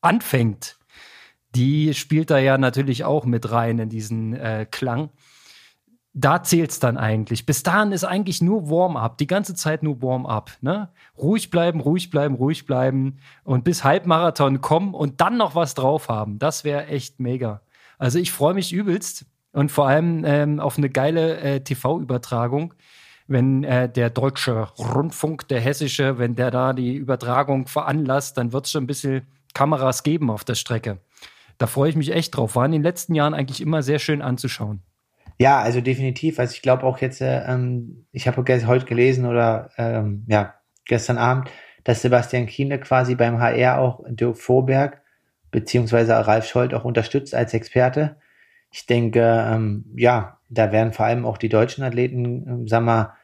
[0.00, 0.78] anfängt,
[1.54, 5.10] die spielt da ja natürlich auch mit rein in diesen äh, Klang.
[6.18, 7.44] Da zählt's dann eigentlich.
[7.44, 10.50] Bis dahin ist eigentlich nur Warm-up, die ganze Zeit nur Warm-up.
[10.62, 10.88] Ne?
[11.18, 16.08] Ruhig bleiben, ruhig bleiben, ruhig bleiben und bis Halbmarathon kommen und dann noch was drauf
[16.08, 16.38] haben.
[16.38, 17.60] Das wäre echt mega.
[17.98, 22.72] Also ich freue mich übelst und vor allem ähm, auf eine geile äh, TV-Übertragung,
[23.26, 28.64] wenn äh, der deutsche Rundfunk, der hessische, wenn der da die Übertragung veranlasst, dann wird
[28.64, 30.96] es schon ein bisschen Kameras geben auf der Strecke.
[31.58, 32.56] Da freue ich mich echt drauf.
[32.56, 34.80] War in den letzten Jahren eigentlich immer sehr schön anzuschauen.
[35.38, 36.38] Ja, also definitiv.
[36.38, 40.54] Also ich glaube auch jetzt, äh, ähm, ich habe heute gelesen oder ähm, ja,
[40.86, 41.50] gestern Abend,
[41.84, 45.02] dass Sebastian Kiene quasi beim HR auch Dirk Vorberg
[45.50, 48.16] beziehungsweise Ralf Scholz auch unterstützt als Experte
[48.76, 53.14] ich denke, ähm, ja, da werden vor allem auch die deutschen Athleten, ähm, sag mal,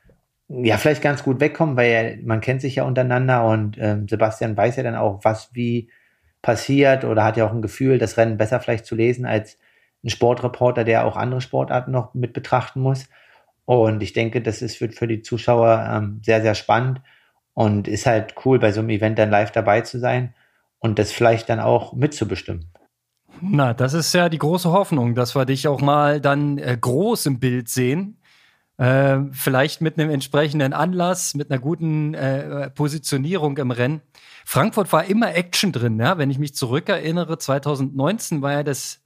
[0.48, 4.77] ja, vielleicht ganz gut wegkommen, weil man kennt sich ja untereinander und ähm, Sebastian weiß
[4.77, 5.90] ja dann auch, was wie
[6.40, 9.59] passiert oder hat ja auch ein Gefühl, das Rennen besser vielleicht zu lesen als
[10.05, 13.09] ein Sportreporter, der auch andere Sportarten noch mit betrachten muss.
[13.65, 17.01] Und ich denke, das ist für, für die Zuschauer ähm, sehr, sehr spannend
[17.55, 20.35] und ist halt cool, bei so einem Event dann live dabei zu sein
[20.79, 22.67] und das vielleicht dann auch mitzubestimmen.
[23.41, 27.27] Na, das ist ja die große Hoffnung, dass wir dich auch mal dann äh, groß
[27.27, 28.19] im Bild sehen.
[28.79, 34.01] Äh, vielleicht mit einem entsprechenden Anlass, mit einer guten äh, Positionierung im Rennen.
[34.45, 36.19] Frankfurt war immer Action drin, ja?
[36.19, 37.38] wenn ich mich zurückerinnere.
[37.38, 39.02] 2019 war ja das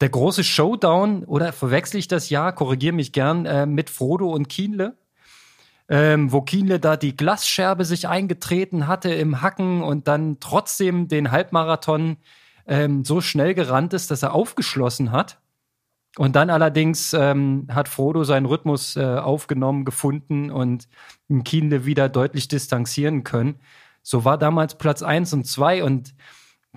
[0.00, 4.48] der große Showdown oder verwechsel ich das Jahr, korrigiere mich gern, äh, mit Frodo und
[4.48, 4.96] Kienle.
[5.88, 11.32] Ähm, wo Kienle da die Glasscherbe sich eingetreten hatte im Hacken und dann trotzdem den
[11.32, 12.18] Halbmarathon
[12.66, 15.40] ähm, so schnell gerannt ist, dass er aufgeschlossen hat.
[16.16, 20.88] Und dann allerdings ähm, hat Frodo seinen Rhythmus äh, aufgenommen, gefunden und
[21.44, 23.60] Kienle wieder deutlich distanzieren können.
[24.02, 26.14] So war damals Platz 1 und 2 und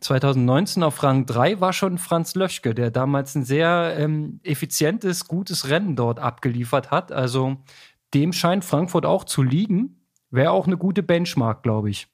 [0.03, 5.69] 2019 auf Rang 3 war schon Franz Löschke, der damals ein sehr ähm, effizientes, gutes
[5.69, 7.11] Rennen dort abgeliefert hat.
[7.11, 7.57] Also
[8.13, 10.07] dem scheint Frankfurt auch zu liegen.
[10.29, 12.07] Wäre auch eine gute Benchmark, glaube ich.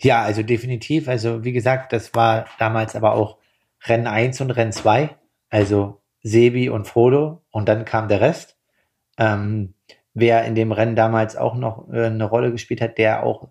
[0.00, 1.08] Ja, also definitiv.
[1.08, 3.38] Also wie gesagt, das war damals aber auch
[3.84, 5.16] Rennen 1 und Rennen 2.
[5.50, 8.56] Also Sebi und Frodo und dann kam der Rest.
[9.18, 9.74] Ähm,
[10.14, 13.48] wer in dem Rennen damals auch noch äh, eine Rolle gespielt hat, der auch,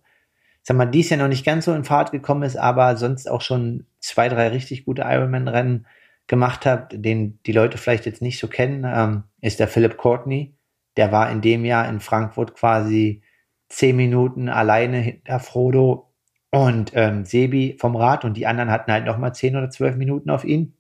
[0.64, 3.42] sag mal, dies Jahr noch nicht ganz so in Fahrt gekommen ist, aber sonst auch
[3.42, 5.86] schon zwei, drei richtig gute Ironman-Rennen
[6.28, 10.56] gemacht hat, den die Leute vielleicht jetzt nicht so kennen, ähm, ist der Philip Courtney.
[10.96, 13.24] Der war in dem Jahr in Frankfurt quasi
[13.68, 16.14] zehn Minuten alleine hinter Frodo
[16.52, 20.30] und ähm, Sebi vom Rad und die anderen hatten halt nochmal 10 oder 12 Minuten
[20.30, 20.78] auf ihn.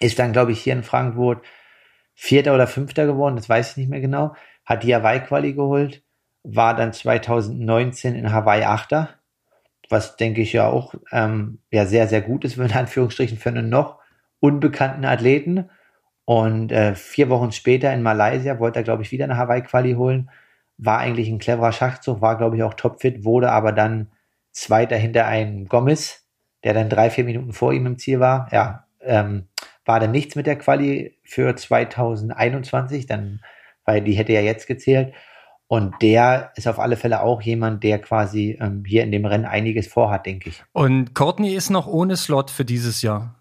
[0.00, 1.44] Ist dann, glaube ich, hier in Frankfurt
[2.14, 4.34] Vierter oder Fünfter geworden, das weiß ich nicht mehr genau.
[4.64, 6.02] Hat die Hawaii-Quali geholt,
[6.50, 9.10] war dann 2019 in Hawaii Achter,
[9.90, 13.68] was denke ich ja auch ähm, ja, sehr, sehr gut ist, in Anführungsstrichen, für einen
[13.68, 13.98] noch
[14.40, 15.68] unbekannten Athleten.
[16.24, 20.30] Und äh, vier Wochen später in Malaysia wollte er, glaube ich, wieder eine Hawaii-Quali holen.
[20.76, 24.10] War eigentlich ein cleverer Schachzug, war, glaube ich, auch topfit, wurde aber dann
[24.52, 26.26] Zweiter hinter einem Gomez,
[26.64, 28.48] der dann drei, vier Minuten vor ihm im Ziel war.
[28.52, 29.48] Ja, ähm,
[29.84, 33.40] war dann nichts mit der Quali für 2021, dann,
[33.84, 35.14] weil die hätte ja jetzt gezählt.
[35.68, 39.44] Und der ist auf alle Fälle auch jemand, der quasi ähm, hier in dem Rennen
[39.44, 40.64] einiges vorhat, denke ich.
[40.72, 43.34] Und Courtney ist noch ohne Slot für dieses Jahr.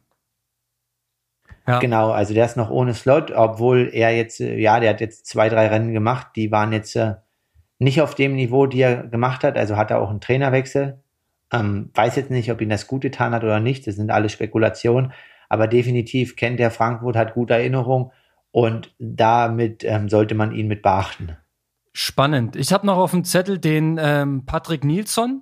[1.66, 1.80] Ja.
[1.80, 5.26] Genau, also der ist noch ohne Slot, obwohl er jetzt, äh, ja, der hat jetzt
[5.26, 7.16] zwei, drei Rennen gemacht, die waren jetzt äh,
[7.80, 9.58] nicht auf dem Niveau, die er gemacht hat.
[9.58, 11.02] Also hat er auch einen Trainerwechsel.
[11.54, 13.88] Ähm, weiß jetzt nicht, ob ihn das gut getan hat oder nicht.
[13.88, 15.14] Das sind alle Spekulationen.
[15.50, 18.12] Aber definitiv kennt er Frankfurt, hat gute Erinnerungen
[18.52, 21.38] und damit ähm, sollte man ihn mit beachten.
[22.00, 22.56] Spannend.
[22.56, 25.42] Ich habe noch auf dem Zettel den ähm, Patrick Nilsson.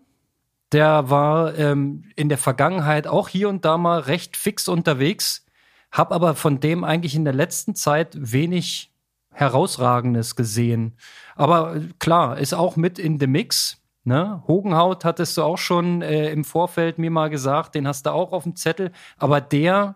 [0.71, 5.45] Der war ähm, in der Vergangenheit auch hier und da mal recht fix unterwegs,
[5.91, 8.93] habe aber von dem eigentlich in der letzten Zeit wenig
[9.33, 10.95] Herausragendes gesehen.
[11.35, 13.83] Aber äh, klar, ist auch mit in the Mix.
[14.05, 14.41] Ne?
[14.47, 18.31] Hogenhaut hattest du auch schon äh, im Vorfeld mir mal gesagt, den hast du auch
[18.31, 18.93] auf dem Zettel.
[19.17, 19.95] Aber der,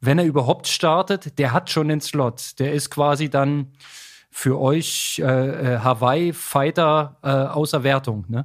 [0.00, 2.58] wenn er überhaupt startet, der hat schon den Slot.
[2.60, 3.72] Der ist quasi dann
[4.38, 8.24] für euch äh, äh Hawaii-Fighter äh, außer Wertung.
[8.28, 8.44] Ne?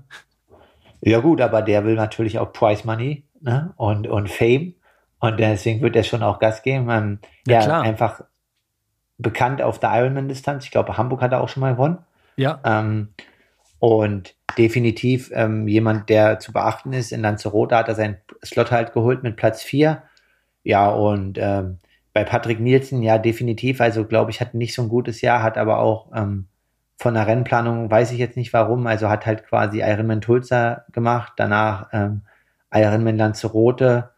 [1.01, 3.73] Ja gut, aber der will natürlich auch Price Money ne?
[3.75, 4.73] und, und Fame.
[5.19, 6.89] Und deswegen wird er schon auch Gas geben.
[6.89, 8.23] Ähm, ja, ja einfach
[9.19, 10.65] bekannt auf der Ironman-Distanz.
[10.65, 11.99] Ich glaube, Hamburg hat er auch schon mal gewonnen.
[12.38, 12.60] Ja.
[12.63, 13.13] Ähm,
[13.77, 17.12] und definitiv ähm, jemand, der zu beachten ist.
[17.12, 20.01] In Lanzarote hat er seinen Slot halt geholt mit Platz 4.
[20.63, 21.77] Ja, und ähm,
[22.13, 23.82] bei Patrick Nielsen, ja, definitiv.
[23.82, 26.47] Also, glaube ich, hat nicht so ein gutes Jahr, hat aber auch ähm,
[26.97, 31.34] von der Rennplanung, weiß ich jetzt nicht warum, also hat halt quasi Ironman Tulsa gemacht,
[31.38, 32.21] danach ähm,
[32.73, 34.12] Ironman Lanzarote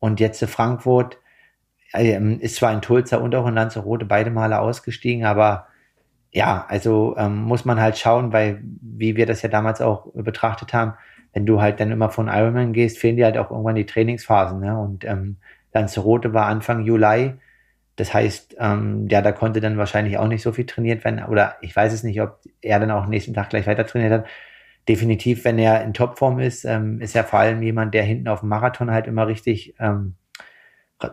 [0.00, 1.18] und jetzt Frankfurt.
[1.94, 5.66] Ähm, ist zwar in Tulsa und auch in Lanzarote beide Male ausgestiegen, aber
[6.32, 10.72] ja, also ähm, muss man halt schauen, weil, wie wir das ja damals auch betrachtet
[10.72, 10.94] haben,
[11.34, 14.60] wenn du halt dann immer von Ironman gehst, fehlen dir halt auch irgendwann die Trainingsphasen.
[14.60, 14.78] Ne?
[14.78, 15.36] Und ähm,
[15.72, 17.34] Lanzarote war Anfang Juli.
[17.96, 21.24] Das heißt, ähm, ja, da konnte dann wahrscheinlich auch nicht so viel trainiert werden.
[21.24, 24.26] Oder ich weiß es nicht, ob er dann auch nächsten Tag gleich weiter trainiert hat.
[24.88, 28.40] Definitiv, wenn er in Topform ist, ähm, ist er vor allem jemand, der hinten auf
[28.40, 30.14] dem Marathon halt immer richtig ähm,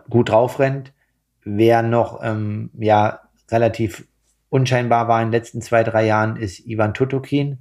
[0.09, 0.93] gut drauf rennt.
[1.43, 4.07] Wer noch ähm, ja relativ
[4.49, 7.59] unscheinbar war in den letzten zwei, drei Jahren, ist Ivan Tutokin,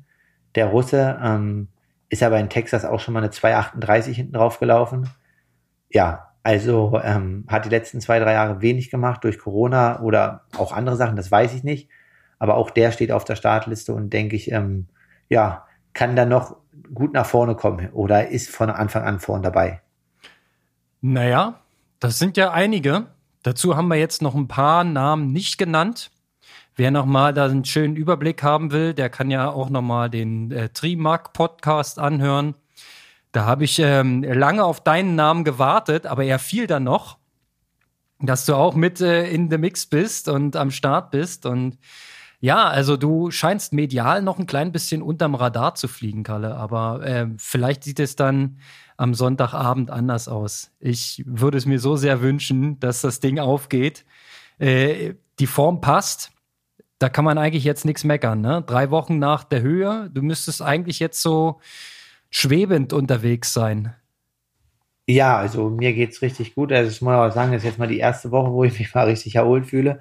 [0.55, 1.69] der Russe, ähm,
[2.09, 5.11] ist aber in Texas auch schon mal eine 2,38 hinten drauf gelaufen.
[5.91, 10.73] Ja, also ähm, hat die letzten zwei, drei Jahre wenig gemacht durch Corona oder auch
[10.73, 11.91] andere Sachen, das weiß ich nicht.
[12.39, 14.87] Aber auch der steht auf der Startliste und denke ich, ähm,
[15.29, 16.57] ja, kann da noch
[16.95, 19.83] gut nach vorne kommen oder ist von Anfang an vorne dabei.
[21.03, 21.61] Naja,
[22.01, 23.09] das sind ja einige.
[23.43, 26.11] Dazu haben wir jetzt noch ein paar Namen nicht genannt.
[26.77, 30.71] Wer nochmal da einen schönen Überblick haben will, der kann ja auch nochmal den äh,
[30.71, 32.55] Trimark Podcast anhören.
[33.33, 37.19] Da habe ich ähm, lange auf deinen Namen gewartet, aber er fiel dann noch,
[38.21, 41.47] dass du auch mit äh, in the Mix bist und am Start bist.
[41.47, 41.79] Und
[42.41, 47.05] ja, also du scheinst medial noch ein klein bisschen unterm Radar zu fliegen, Kalle, aber
[47.05, 48.59] äh, vielleicht sieht es dann
[48.97, 50.73] am Sonntagabend anders aus.
[50.81, 54.05] Ich würde es mir so sehr wünschen, dass das Ding aufgeht.
[54.59, 56.33] Äh, die Form passt
[56.99, 58.41] da kann man eigentlich jetzt nichts meckern.
[58.41, 58.63] Ne?
[58.67, 61.61] Drei Wochen nach der Höhe, du müsstest eigentlich jetzt so
[62.31, 63.95] schwebend unterwegs sein.
[65.07, 66.73] Ja, also mir geht's richtig gut.
[66.73, 68.95] Also ich muss auch sagen, das ist jetzt mal die erste Woche, wo ich mich
[68.95, 70.01] mal richtig erholt fühle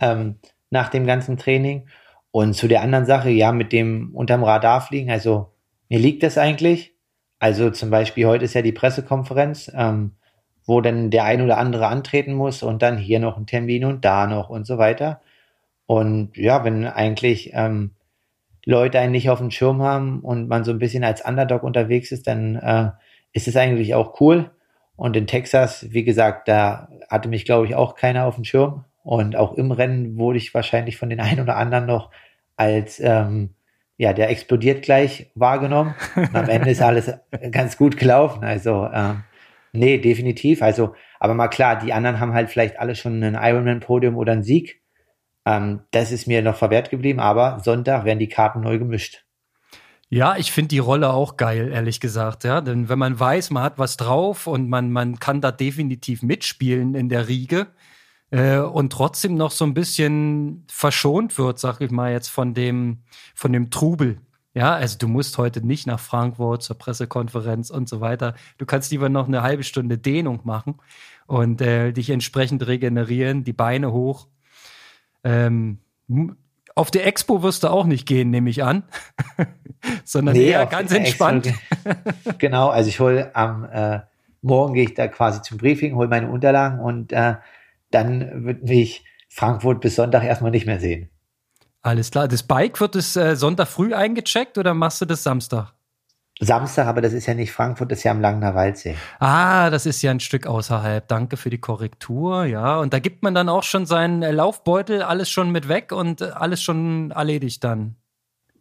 [0.00, 0.36] ähm,
[0.70, 1.88] nach dem ganzen Training.
[2.30, 5.52] Und zu der anderen Sache, ja, mit dem unterm Radar fliegen, also
[5.88, 6.94] mir liegt das eigentlich.
[7.38, 10.12] Also zum Beispiel heute ist ja die Pressekonferenz, ähm,
[10.64, 14.04] wo dann der ein oder andere antreten muss und dann hier noch ein Termin und
[14.04, 15.20] da noch und so weiter.
[15.86, 17.92] Und ja, wenn eigentlich ähm,
[18.64, 22.12] Leute einen nicht auf dem Schirm haben und man so ein bisschen als Underdog unterwegs
[22.12, 22.90] ist, dann äh,
[23.32, 24.50] ist es eigentlich auch cool.
[24.96, 28.84] Und in Texas, wie gesagt, da hatte mich, glaube ich, auch keiner auf dem Schirm.
[29.02, 32.10] Und auch im Rennen wurde ich wahrscheinlich von den einen oder anderen noch
[32.56, 33.54] als, ähm,
[33.96, 35.94] ja, der explodiert gleich wahrgenommen.
[36.14, 37.12] Und am Ende ist alles
[37.50, 38.44] ganz gut gelaufen.
[38.44, 39.24] Also, ähm,
[39.72, 40.62] nee, definitiv.
[40.62, 44.42] Also, aber mal klar, die anderen haben halt vielleicht alle schon ein Ironman-Podium oder einen
[44.44, 44.81] Sieg.
[45.44, 49.24] Ähm, das ist mir noch verwehrt geblieben, aber Sonntag werden die Karten neu gemischt.
[50.08, 52.60] Ja, ich finde die Rolle auch geil, ehrlich gesagt, ja.
[52.60, 56.94] Denn wenn man weiß, man hat was drauf und man, man kann da definitiv mitspielen
[56.94, 57.68] in der Riege
[58.30, 63.04] äh, und trotzdem noch so ein bisschen verschont wird, sag ich mal, jetzt von dem,
[63.34, 64.18] von dem Trubel.
[64.54, 68.34] Ja, also du musst heute nicht nach Frankfurt zur Pressekonferenz und so weiter.
[68.58, 70.74] Du kannst lieber noch eine halbe Stunde Dehnung machen
[71.26, 74.28] und äh, dich entsprechend regenerieren, die Beine hoch
[75.24, 75.78] ähm,
[76.74, 78.82] auf der Expo wirst du auch nicht gehen, nehme ich an,
[80.04, 81.46] sondern nee, eher ganz entspannt.
[81.46, 84.00] Expo, genau, also ich hole am äh,
[84.42, 87.36] Morgen gehe ich da quasi zum Briefing, hole meine Unterlagen und äh,
[87.90, 91.08] dann wird mich Frankfurt bis Sonntag erstmal nicht mehr sehen.
[91.82, 92.28] Alles klar.
[92.28, 95.74] Das Bike wird es äh, Sonntag früh eingecheckt oder machst du das Samstag?
[96.44, 98.96] Samstag, aber das ist ja nicht Frankfurt, das ist ja am Langener Waldsee.
[99.20, 101.06] Ah, das ist ja ein Stück außerhalb.
[101.06, 102.44] Danke für die Korrektur.
[102.44, 105.92] Ja, und da gibt man dann auch schon seinen äh, Laufbeutel, alles schon mit weg
[105.92, 107.96] und äh, alles schon erledigt dann.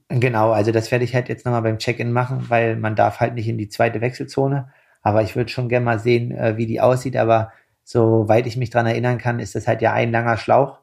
[0.09, 3.33] Genau, also das werde ich halt jetzt nochmal beim Check-in machen, weil man darf halt
[3.33, 4.69] nicht in die zweite Wechselzone.
[5.01, 7.17] Aber ich würde schon gerne mal sehen, äh, wie die aussieht.
[7.17, 7.51] Aber
[7.83, 10.79] soweit ich mich dran erinnern kann, ist das halt ja ein langer Schlauch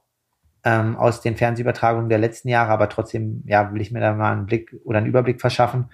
[0.64, 2.72] ähm, aus den Fernsehübertragungen der letzten Jahre.
[2.72, 5.90] Aber trotzdem, ja, will ich mir da mal einen Blick oder einen Überblick verschaffen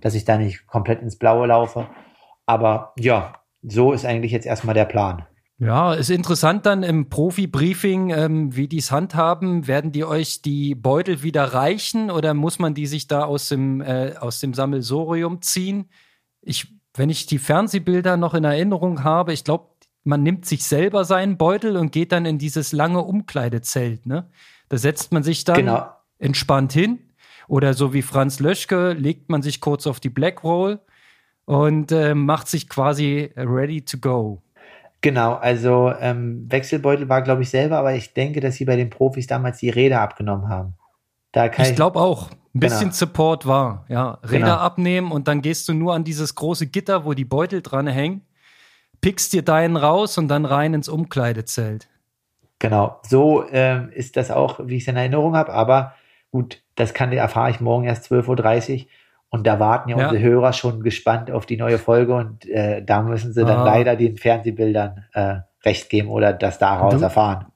[0.00, 1.88] dass ich da nicht komplett ins Blaue laufe.
[2.46, 5.26] Aber ja, so ist eigentlich jetzt erstmal der Plan.
[5.58, 9.66] Ja, ist interessant dann im Profi-Briefing, ähm, wie die es handhaben.
[9.66, 13.80] Werden die euch die Beutel wieder reichen oder muss man die sich da aus dem,
[13.80, 15.88] äh, aus dem Sammelsorium ziehen?
[16.42, 19.70] Ich, wenn ich die Fernsehbilder noch in Erinnerung habe, ich glaube,
[20.04, 24.04] man nimmt sich selber seinen Beutel und geht dann in dieses lange Umkleidezelt.
[24.04, 24.28] Ne?
[24.68, 25.88] Da setzt man sich dann genau.
[26.18, 27.05] entspannt hin
[27.48, 30.80] oder so wie Franz Löschke legt man sich kurz auf die Black Roll
[31.44, 34.42] und äh, macht sich quasi ready to go.
[35.00, 38.90] Genau, also ähm, Wechselbeutel war, glaube ich, selber, aber ich denke, dass sie bei den
[38.90, 40.74] Profis damals die Räder abgenommen haben.
[41.34, 42.30] ich, ich glaube auch.
[42.54, 42.92] Ein bisschen genau.
[42.94, 44.12] Support war, ja.
[44.22, 44.54] Räder genau.
[44.54, 48.22] abnehmen und dann gehst du nur an dieses große Gitter, wo die Beutel dran hängen,
[49.02, 51.86] pickst dir deinen raus und dann rein ins Umkleidezelt.
[52.58, 55.92] Genau, so ähm, ist das auch, wie ich es in Erinnerung habe, aber
[56.36, 58.86] Gut, das kann, erfahre ich morgen erst 12.30 Uhr.
[59.30, 62.84] Und da warten ja, ja, unsere Hörer schon gespannt auf die neue Folge und äh,
[62.84, 63.64] da müssen sie dann ah.
[63.64, 67.46] leider den Fernsehbildern äh, recht geben oder das daraus du, erfahren.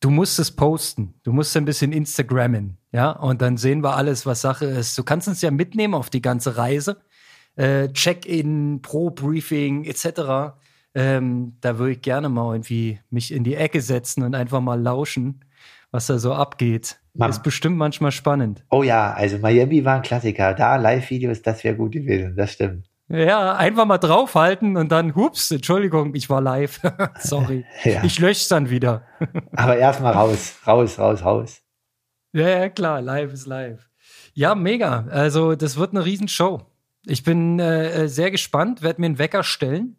[0.00, 1.12] Du musst es posten.
[1.22, 4.96] Du musst ein bisschen Instagrammen, ja, und dann sehen wir alles, was Sache ist.
[4.96, 6.96] Du kannst uns ja mitnehmen auf die ganze Reise.
[7.56, 10.56] Äh, Check-in, Pro-Briefing etc.
[10.94, 14.80] Ähm, da würde ich gerne mal irgendwie mich in die Ecke setzen und einfach mal
[14.80, 15.44] lauschen,
[15.90, 16.98] was da so abgeht.
[17.14, 18.64] Man, ist bestimmt manchmal spannend.
[18.70, 20.54] Oh ja, also Miami war ein Klassiker.
[20.54, 22.86] Da Live-Videos, das wäre gut gewesen, das stimmt.
[23.08, 26.80] Ja, einfach mal draufhalten und dann, hups, Entschuldigung, ich war live.
[27.18, 27.64] Sorry.
[27.84, 28.04] ja.
[28.04, 29.02] Ich lösche es dann wieder.
[29.56, 31.62] Aber erstmal raus, raus, raus, raus.
[32.32, 33.90] Ja, ja, klar, live ist live.
[34.32, 35.06] Ja, mega.
[35.10, 36.62] Also, das wird eine Riesenshow.
[37.04, 39.96] Ich bin äh, sehr gespannt, werde mir einen Wecker stellen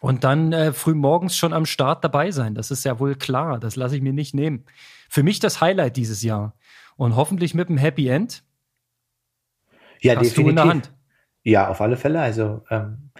[0.00, 2.54] und dann äh, früh morgens schon am Start dabei sein.
[2.54, 3.58] Das ist ja wohl klar.
[3.58, 4.64] Das lasse ich mir nicht nehmen
[5.08, 6.54] für mich das Highlight dieses Jahr.
[6.96, 8.42] Und hoffentlich mit einem Happy End.
[10.00, 10.44] Ja, Hast definitiv.
[10.44, 10.92] Du in der Hand.
[11.42, 12.20] Ja, auf alle Fälle.
[12.20, 13.10] Also ähm,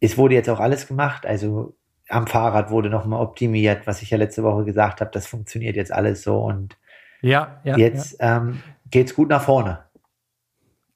[0.00, 1.26] es wurde jetzt auch alles gemacht.
[1.26, 1.76] Also
[2.08, 5.10] am Fahrrad wurde nochmal optimiert, was ich ja letzte Woche gesagt habe.
[5.12, 6.76] Das funktioniert jetzt alles so und
[7.22, 8.38] ja, ja jetzt ja.
[8.38, 9.84] Ähm, geht's gut nach vorne.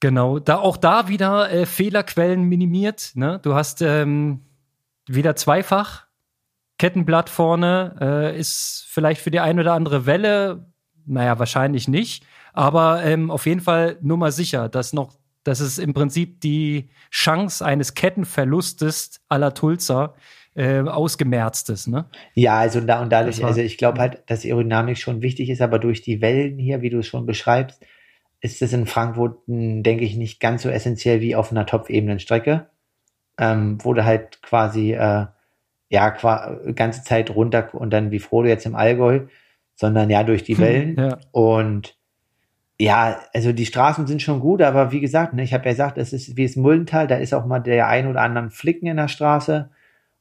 [0.00, 3.12] Genau, da auch da wieder äh, Fehlerquellen minimiert.
[3.14, 3.40] Ne?
[3.42, 4.40] Du hast ähm,
[5.06, 6.06] wieder zweifach.
[6.78, 10.66] Kettenblatt vorne äh, ist vielleicht für die eine oder andere Welle,
[11.06, 15.78] naja, wahrscheinlich nicht, aber ähm, auf jeden Fall nur mal sicher, dass noch, dass es
[15.78, 20.14] im Prinzip die Chance eines Kettenverlustes aller Tulsa
[20.54, 22.06] äh, ausgemerzt ist, ne?
[22.34, 25.60] Ja, also da und dadurch, war, also ich glaube halt, dass Aerodynamik schon wichtig ist,
[25.60, 27.84] aber durch die Wellen hier, wie du es schon beschreibst,
[28.40, 32.68] ist es in Frankfurt, denke ich, nicht ganz so essentiell wie auf einer Topfebenenstrecke,
[33.38, 35.26] ähm, du halt quasi äh,
[35.88, 36.10] ja,
[36.74, 39.20] ganze Zeit runter und dann wie Frodo jetzt im Allgäu,
[39.74, 40.96] sondern ja durch die Wellen.
[40.96, 41.18] Ja.
[41.32, 41.96] Und
[42.78, 45.96] ja, also die Straßen sind schon gut, aber wie gesagt, ne, ich habe ja gesagt,
[45.96, 48.96] es ist wie das Muldental, da ist auch mal der ein oder anderen Flicken in
[48.96, 49.70] der Straße.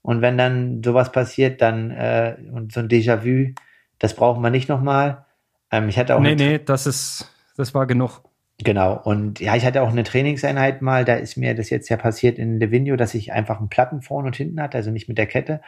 [0.03, 3.53] Und wenn dann sowas passiert, dann äh, und so ein Déjà-vu,
[3.99, 5.25] das brauchen wir nicht nochmal.
[5.71, 8.21] Ähm, ich hatte auch nee, nee, das ist, das war genug.
[8.59, 8.99] Genau.
[9.03, 12.37] Und ja, ich hatte auch eine Trainingseinheit mal, da ist mir das jetzt ja passiert
[12.37, 15.25] in Livigno, dass ich einfach einen Platten vorne und hinten hatte, also nicht mit der
[15.25, 15.61] Kette.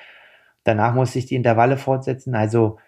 [0.64, 2.36] Danach musste ich die Intervalle fortsetzen.
[2.36, 2.80] Also,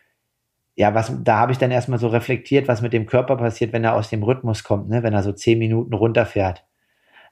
[0.76, 3.84] ja, was, da habe ich dann erstmal so reflektiert, was mit dem Körper passiert, wenn
[3.84, 5.04] er aus dem Rhythmus kommt, ne?
[5.04, 6.66] wenn er so zehn Minuten runterfährt.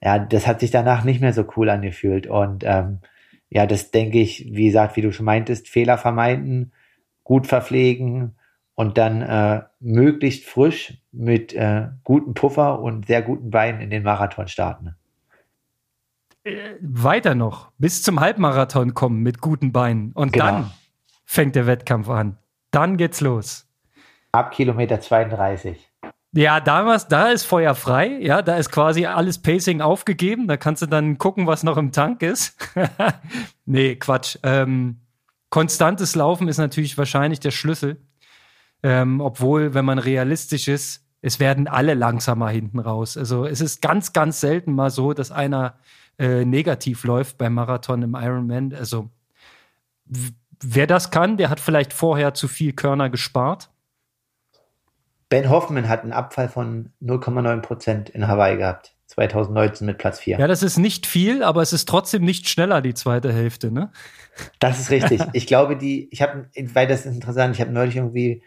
[0.02, 2.28] Ja, das hat sich danach nicht mehr so cool angefühlt.
[2.28, 3.00] Und ähm,
[3.50, 6.74] ja, das denke ich, wie gesagt, wie du schon meintest, Fehler vermeiden,
[7.24, 8.36] gut verpflegen,
[8.76, 14.04] und dann äh, möglichst frisch mit äh, gutem Puffer und sehr guten Beinen in den
[14.04, 14.96] Marathon starten.
[16.44, 20.12] Äh, weiter noch, bis zum Halbmarathon kommen mit guten Beinen.
[20.12, 20.46] Und genau.
[20.46, 20.72] dann
[21.26, 22.38] fängt der Wettkampf an.
[22.72, 23.68] Dann geht's los.
[24.32, 25.90] Ab Kilometer 32.
[26.34, 28.20] Ja, damals, da ist Feuer frei.
[28.20, 30.50] Ja, da ist quasi alles Pacing aufgegeben.
[30.50, 32.58] Da kannst du dann gucken, was noch im Tank ist.
[33.66, 34.38] nee, Quatsch.
[34.44, 35.00] Ähm,
[35.50, 38.02] konstantes Laufen ist natürlich wahrscheinlich der Schlüssel.
[38.86, 43.18] Ähm, obwohl, wenn man realistisch ist, es werden alle langsamer hinten raus.
[43.18, 45.80] Also es ist ganz, ganz selten mal so, dass einer
[46.20, 48.76] äh, negativ läuft beim Marathon im Ironman.
[48.76, 49.10] Also
[50.62, 53.72] wer das kann, der hat vielleicht vorher zu viel Körner gespart.
[55.30, 58.96] Ben Hoffman hat einen Abfall von 0,9 Prozent in Hawaii gehabt.
[59.08, 60.38] 2019 mit Platz 4.
[60.38, 63.92] Ja, das ist nicht viel, aber es ist trotzdem nicht schneller, die zweite Hälfte, ne?
[64.60, 65.22] Das ist richtig.
[65.34, 68.44] Ich glaube, die, ich habe, weil das ist interessant, ich habe neulich irgendwie,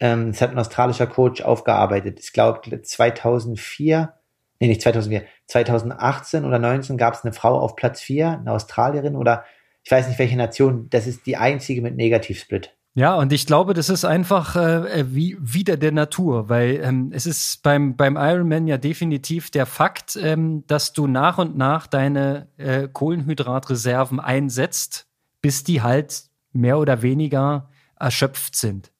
[0.00, 2.20] ähm, es hat ein australischer Coach aufgearbeitet.
[2.20, 4.12] Ich glaube, 2004,
[4.60, 9.16] nee, nicht 2004, 2018 oder 19 gab es eine Frau auf Platz 4, eine Australierin
[9.16, 9.44] oder
[9.84, 12.74] ich weiß nicht welche Nation, das ist die einzige mit Negativsplit.
[12.94, 17.10] Ja, und ich glaube, das ist einfach äh, äh, wie wieder der Natur, weil ähm,
[17.14, 21.86] es ist beim, beim Ironman ja definitiv der Fakt, ähm, dass du nach und nach
[21.86, 25.06] deine äh, Kohlenhydratreserven einsetzt,
[25.40, 28.91] bis die halt mehr oder weniger erschöpft sind.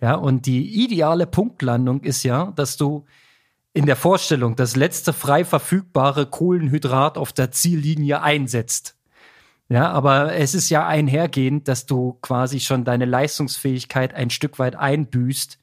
[0.00, 3.06] Ja, und die ideale Punktlandung ist ja, dass du
[3.72, 8.96] in der Vorstellung das letzte frei verfügbare Kohlenhydrat auf der Ziellinie einsetzt.
[9.68, 14.76] Ja, aber es ist ja einhergehend, dass du quasi schon deine Leistungsfähigkeit ein Stück weit
[14.76, 15.58] einbüßt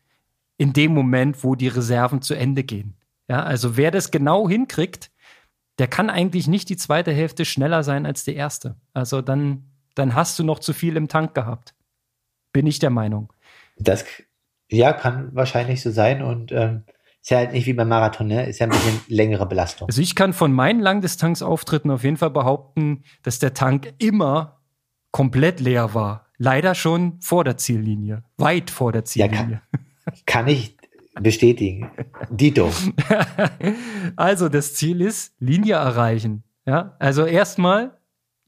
[0.58, 2.96] in dem Moment, wo die Reserven zu Ende gehen.
[3.28, 5.10] Ja, also wer das genau hinkriegt,
[5.80, 8.76] der kann eigentlich nicht die zweite Hälfte schneller sein als die erste.
[8.94, 11.74] Also dann, dann hast du noch zu viel im Tank gehabt.
[12.52, 13.33] Bin ich der Meinung.
[13.78, 14.06] Das
[14.70, 16.84] ja, kann wahrscheinlich so sein und ähm,
[17.22, 18.48] ist ja halt nicht wie beim Marathon, ne?
[18.48, 19.88] Ist ja ein bisschen längere Belastung.
[19.88, 24.62] Also ich kann von meinen Langdistanzauftritten auf jeden Fall behaupten, dass der Tank immer
[25.12, 26.28] komplett leer war.
[26.38, 28.24] Leider schon vor der Ziellinie.
[28.38, 29.62] Weit vor der Ziellinie.
[29.74, 30.76] Ja, kann, kann ich
[31.22, 31.92] bestätigen.
[32.30, 32.72] Dito.
[34.16, 36.44] also das Ziel ist Linie erreichen.
[36.66, 37.98] Ja, also erstmal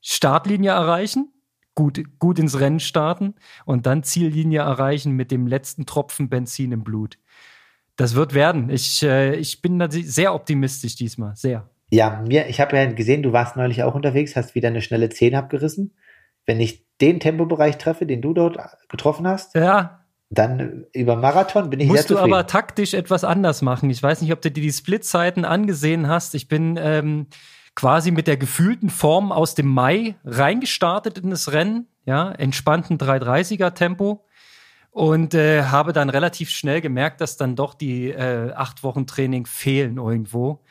[0.02, 1.32] Startlinie erreichen,
[1.76, 6.84] gut, gut ins Rennen starten und dann Ziellinie erreichen mit dem letzten Tropfen Benzin im
[6.84, 7.20] Blut.
[7.98, 8.70] Das wird werden.
[8.70, 11.36] Ich, äh, ich bin da sehr optimistisch diesmal.
[11.36, 11.70] Sehr.
[11.92, 15.10] Ja, mir, ich habe ja gesehen, du warst neulich auch unterwegs, hast wieder eine schnelle
[15.10, 15.94] 10 abgerissen.
[16.46, 18.58] Wenn ich den Tempobereich treffe, den du dort
[18.90, 20.06] getroffen hast, ja.
[20.30, 22.32] dann über Marathon bin ich Musst sehr zufrieden.
[22.32, 23.90] du aber taktisch etwas anders machen.
[23.90, 26.36] Ich weiß nicht, ob du dir die Splitzeiten angesehen hast.
[26.36, 27.28] Ich bin ähm,
[27.76, 31.88] quasi mit der gefühlten Form aus dem Mai reingestartet in das Rennen.
[32.06, 34.26] Ja, entspannten 330er Tempo
[34.92, 39.46] und äh, habe dann relativ schnell gemerkt, dass dann doch die äh, acht Wochen Training
[39.46, 40.62] fehlen irgendwo.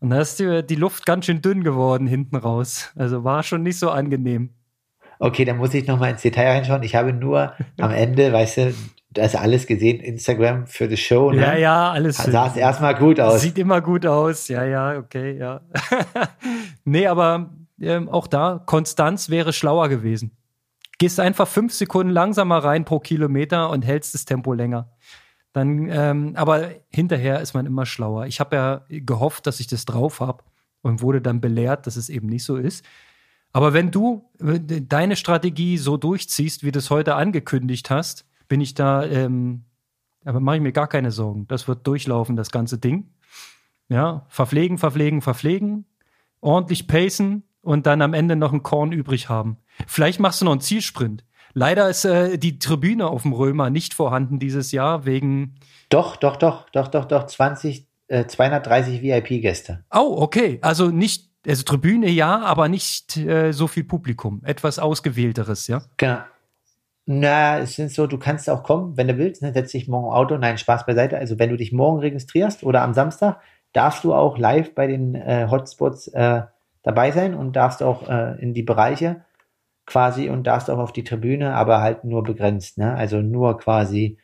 [0.00, 2.90] Und da ist die, die Luft ganz schön dünn geworden hinten raus.
[2.96, 4.50] Also war schon nicht so angenehm.
[5.18, 6.82] Okay, dann muss ich noch mal ins Detail reinschauen.
[6.82, 8.74] Ich habe nur am Ende, weißt du,
[9.12, 11.32] das alles gesehen, Instagram für die Show.
[11.32, 11.40] Ne?
[11.40, 12.16] Ja, ja, alles.
[12.16, 13.40] Sah es erstmal gut aus.
[13.40, 14.46] Sieht immer gut aus.
[14.48, 15.62] Ja, ja, okay, ja.
[16.84, 17.50] nee, aber
[17.80, 20.36] ähm, auch da, Konstanz wäre schlauer gewesen.
[20.98, 24.92] Gehst einfach fünf Sekunden langsamer rein pro Kilometer und hältst das Tempo länger.
[25.52, 28.26] Dann, ähm, aber hinterher ist man immer schlauer.
[28.26, 30.44] Ich habe ja gehofft, dass ich das drauf habe
[30.82, 32.84] und wurde dann belehrt, dass es eben nicht so ist.
[33.52, 38.74] Aber wenn du deine Strategie so durchziehst, wie du es heute angekündigt hast, bin ich
[38.74, 39.64] da, ähm,
[40.26, 41.46] aber mache ich mir gar keine Sorgen.
[41.48, 43.14] Das wird durchlaufen, das ganze Ding.
[43.88, 45.86] Ja, verpflegen, verpflegen, verpflegen,
[46.42, 49.56] ordentlich pacen und dann am Ende noch ein Korn übrig haben.
[49.86, 51.24] Vielleicht machst du noch einen Zielsprint.
[51.54, 55.54] Leider ist äh, die Tribüne auf dem Römer nicht vorhanden dieses Jahr wegen.
[55.88, 57.26] Doch, doch, doch, doch, doch, doch.
[57.26, 59.84] 20, äh, 230 VIP-Gäste.
[59.92, 60.58] Oh, okay.
[60.62, 64.42] Also nicht, also Tribüne ja, aber nicht äh, so viel Publikum.
[64.44, 65.82] Etwas ausgewählteres, ja?
[65.96, 66.20] Genau.
[67.12, 70.14] Na, es sind so, du kannst auch kommen, wenn du willst, ne, setz dich morgen
[70.14, 70.38] Auto.
[70.38, 71.18] Nein, Spaß beiseite.
[71.18, 73.40] Also wenn du dich morgen registrierst oder am Samstag,
[73.72, 76.42] darfst du auch live bei den äh, Hotspots äh,
[76.84, 79.24] dabei sein und darfst auch äh, in die Bereiche
[79.86, 82.94] quasi und darfst auch auf die Tribüne, aber halt nur begrenzt, ne?
[82.94, 84.18] Also nur quasi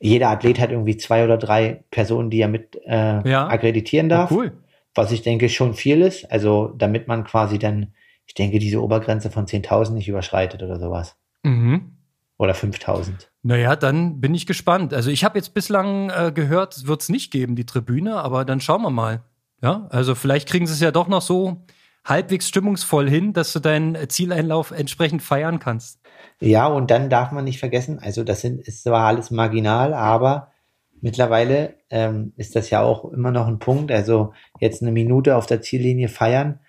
[0.00, 3.46] jeder Athlet hat irgendwie zwei oder drei Personen, die er mit äh, ja.
[3.46, 4.30] akkreditieren darf.
[4.30, 4.52] Oh, cool.
[4.94, 6.32] Was ich denke schon viel ist.
[6.32, 7.92] Also damit man quasi dann,
[8.24, 11.14] ich denke, diese Obergrenze von 10.000 nicht überschreitet oder sowas.
[11.42, 11.95] Mhm.
[12.38, 13.28] Oder 5.000.
[13.42, 14.92] Naja, dann bin ich gespannt.
[14.92, 18.44] Also ich habe jetzt bislang äh, gehört, es wird es nicht geben, die Tribüne, aber
[18.44, 19.22] dann schauen wir mal.
[19.62, 21.64] Ja, also vielleicht kriegen sie es ja doch noch so
[22.04, 26.00] halbwegs stimmungsvoll hin, dass du deinen Zieleinlauf entsprechend feiern kannst.
[26.40, 30.52] Ja, und dann darf man nicht vergessen, also das sind, ist zwar alles marginal, aber
[31.00, 33.90] mittlerweile ähm, ist das ja auch immer noch ein Punkt.
[33.90, 36.60] Also jetzt eine Minute auf der Ziellinie feiern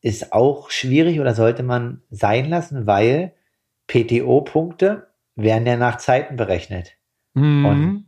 [0.00, 3.34] ist auch schwierig oder sollte man sein lassen, weil
[3.88, 5.07] PTO-Punkte
[5.38, 6.96] werden ja nach Zeiten berechnet.
[7.34, 7.64] Mhm.
[7.64, 8.06] Und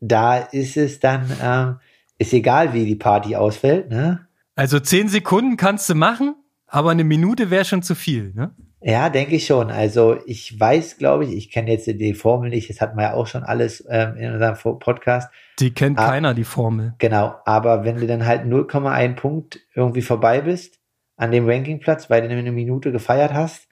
[0.00, 4.26] da ist es dann, äh, ist egal, wie die Party ausfällt, ne?
[4.54, 6.34] Also zehn Sekunden kannst du machen,
[6.66, 8.54] aber eine Minute wäre schon zu viel, ne?
[8.84, 9.70] Ja, denke ich schon.
[9.70, 13.14] Also ich weiß, glaube ich, ich kenne jetzt die Formel nicht, das hatten wir ja
[13.14, 15.30] auch schon alles ähm, in unserem Podcast.
[15.60, 16.94] Die kennt aber, keiner, die Formel.
[16.98, 20.80] Genau, aber wenn du dann halt 0,1 Punkt irgendwie vorbei bist
[21.16, 23.68] an dem Rankingplatz, weil du eine Minute gefeiert hast,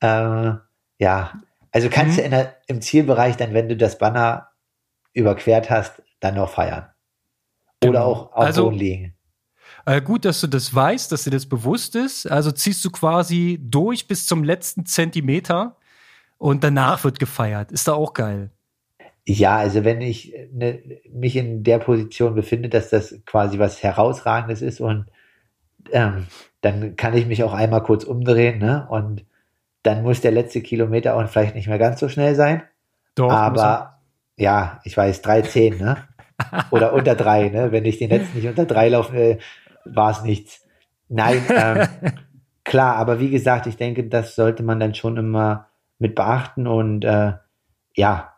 [0.00, 0.52] äh,
[0.98, 1.32] ja,
[1.72, 2.24] also kannst mhm.
[2.24, 4.48] du der, im Zielbereich dann, wenn du das Banner
[5.12, 6.86] überquert hast, dann noch feiern.
[7.82, 8.04] Oder genau.
[8.04, 9.14] auch auf also, Boden liegen.
[9.86, 12.30] Äh, gut, dass du das weißt, dass dir das bewusst ist.
[12.30, 15.76] Also ziehst du quasi durch bis zum letzten Zentimeter
[16.38, 17.72] und danach wird gefeiert.
[17.72, 18.50] Ist da auch geil.
[19.26, 24.62] Ja, also wenn ich ne, mich in der Position befinde, dass das quasi was Herausragendes
[24.62, 25.06] ist und
[25.92, 26.26] ähm,
[26.60, 28.86] dann kann ich mich auch einmal kurz umdrehen ne?
[28.90, 29.24] und
[29.82, 32.62] dann muss der letzte Kilometer auch vielleicht nicht mehr ganz so schnell sein.
[33.14, 34.00] Doch, aber
[34.36, 35.96] ja, ich weiß, 3,10, ne?
[36.70, 37.72] Oder unter drei, ne?
[37.72, 39.38] Wenn ich den letzten nicht unter drei laufen will,
[39.84, 40.66] war es nichts.
[41.08, 41.88] Nein, ähm,
[42.64, 45.68] klar, aber wie gesagt, ich denke, das sollte man dann schon immer
[45.98, 47.34] mit beachten und äh,
[47.94, 48.36] ja,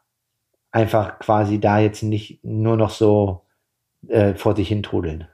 [0.72, 3.44] einfach quasi da jetzt nicht nur noch so
[4.08, 5.28] äh, vor sich hin trudeln.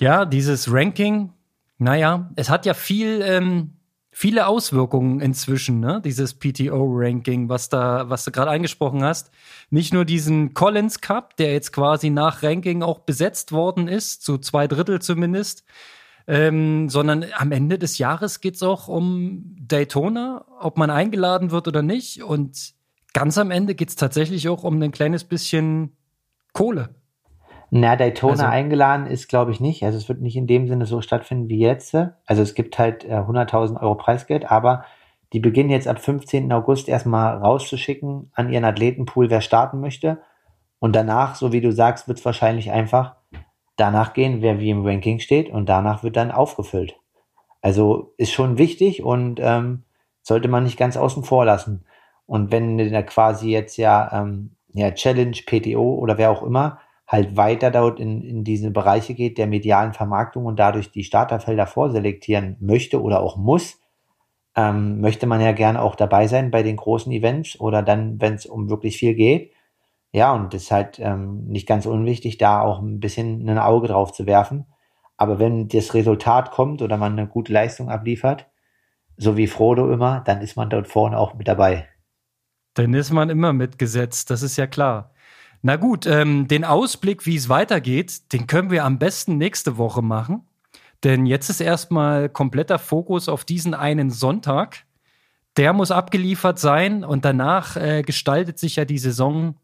[0.00, 1.32] Ja, dieses Ranking,
[1.78, 3.76] naja, es hat ja viel, ähm,
[4.16, 6.00] viele Auswirkungen inzwischen, ne?
[6.02, 9.32] Dieses PTO-Ranking, was da, was du gerade angesprochen hast.
[9.70, 14.38] Nicht nur diesen Collins Cup, der jetzt quasi nach Ranking auch besetzt worden ist, zu
[14.38, 15.64] zwei Drittel zumindest,
[16.28, 21.66] ähm, sondern am Ende des Jahres geht es auch um Daytona, ob man eingeladen wird
[21.66, 22.22] oder nicht.
[22.22, 22.74] Und
[23.14, 25.96] ganz am Ende geht es tatsächlich auch um ein kleines bisschen
[26.52, 26.94] Kohle.
[27.76, 29.82] Na, Daytona also, eingeladen ist, glaube ich, nicht.
[29.82, 31.92] Also es wird nicht in dem Sinne so stattfinden wie jetzt.
[32.24, 34.84] Also es gibt halt äh, 100.000 Euro Preisgeld, aber
[35.32, 36.52] die beginnen jetzt ab 15.
[36.52, 40.20] August erstmal rauszuschicken an ihren Athletenpool, wer starten möchte.
[40.78, 43.16] Und danach, so wie du sagst, wird es wahrscheinlich einfach
[43.74, 46.94] danach gehen, wer wie im Ranking steht und danach wird dann aufgefüllt.
[47.60, 49.82] Also ist schon wichtig und ähm,
[50.22, 51.84] sollte man nicht ganz außen vor lassen.
[52.26, 57.36] Und wenn da quasi jetzt ja, ähm, ja Challenge, PTO oder wer auch immer halt
[57.36, 62.56] weiter dort in, in diese Bereiche geht der medialen Vermarktung und dadurch die Starterfelder vorselektieren
[62.60, 63.78] möchte oder auch muss,
[64.56, 68.34] ähm, möchte man ja gerne auch dabei sein bei den großen Events oder dann, wenn
[68.34, 69.52] es um wirklich viel geht.
[70.12, 73.88] Ja, und das ist halt ähm, nicht ganz unwichtig, da auch ein bisschen ein Auge
[73.88, 74.66] drauf zu werfen.
[75.16, 78.48] Aber wenn das Resultat kommt oder man eine gute Leistung abliefert,
[79.16, 81.88] so wie Frodo immer, dann ist man dort vorne auch mit dabei.
[82.74, 85.13] Dann ist man immer mitgesetzt, das ist ja klar.
[85.66, 90.02] Na gut, ähm, den Ausblick, wie es weitergeht, den können wir am besten nächste Woche
[90.02, 90.42] machen.
[91.02, 94.84] Denn jetzt ist erstmal kompletter Fokus auf diesen einen Sonntag.
[95.56, 99.56] Der muss abgeliefert sein und danach äh, gestaltet sich ja die Saison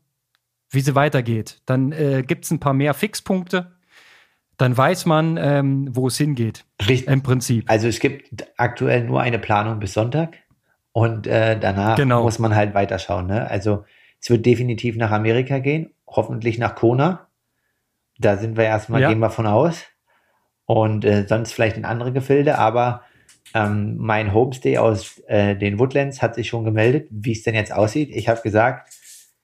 [0.70, 1.60] wie sie weitergeht.
[1.66, 3.72] Dann äh, gibt es ein paar mehr Fixpunkte.
[4.56, 6.64] Dann weiß man, ähm, wo es hingeht.
[6.86, 7.08] Richtig.
[7.08, 7.68] Im Prinzip.
[7.68, 10.36] Also es gibt aktuell nur eine Planung bis Sonntag
[10.92, 12.22] und äh, danach genau.
[12.22, 13.26] muss man halt weiterschauen.
[13.26, 13.50] Ne?
[13.50, 13.84] Also
[14.20, 17.28] es wird definitiv nach Amerika gehen, hoffentlich nach Kona.
[18.18, 19.08] Da sind wir erstmal, ja.
[19.08, 19.84] gehen wir von aus.
[20.66, 23.02] Und äh, sonst vielleicht in andere Gefilde, aber
[23.54, 27.72] ähm, mein Homestay aus äh, den Woodlands hat sich schon gemeldet, wie es denn jetzt
[27.72, 28.10] aussieht.
[28.12, 28.92] Ich habe gesagt,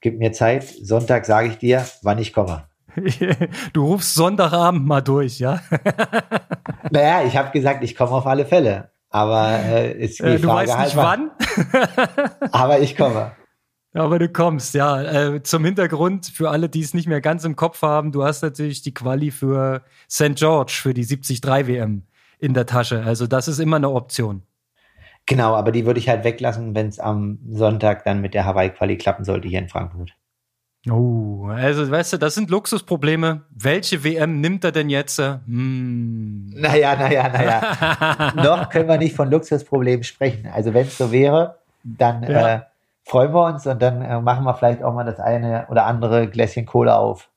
[0.01, 0.64] gib mir Zeit.
[0.64, 2.64] Sonntag sage ich dir, wann ich komme.
[3.72, 5.61] Du rufst Sonntagabend mal durch, ja?
[6.91, 8.91] naja, ich habe gesagt, ich komme auf alle Fälle.
[9.11, 11.31] Aber äh, ist die äh, du Frage weißt nicht halt
[11.77, 12.51] wann.
[12.53, 13.33] aber ich komme.
[13.97, 15.03] Aber du kommst, ja.
[15.03, 18.42] Äh, zum Hintergrund, für alle, die es nicht mehr ganz im Kopf haben, du hast
[18.42, 20.34] natürlich die Quali für St.
[20.34, 22.03] George, für die 73 WM
[22.38, 23.03] in der Tasche.
[23.03, 24.42] Also das ist immer eine Option.
[25.24, 28.99] Genau, aber die würde ich halt weglassen, wenn es am Sonntag dann mit der Hawaii-Quali
[28.99, 30.12] klappen sollte hier in Frankfurt.
[30.88, 33.42] Oh, also weißt du, das sind Luxusprobleme.
[33.51, 35.18] Welche WM nimmt er denn jetzt?
[35.18, 36.51] Hm.
[36.55, 38.32] Naja, naja, naja.
[38.36, 40.47] Noch können wir nicht von Luxusproblemen sprechen.
[40.53, 42.55] Also wenn es so wäre, dann ja.
[42.55, 42.61] äh,
[43.07, 46.28] freuen wir uns und dann äh, machen wir vielleicht auch mal das eine oder andere
[46.28, 47.30] Gläschen Cola auf.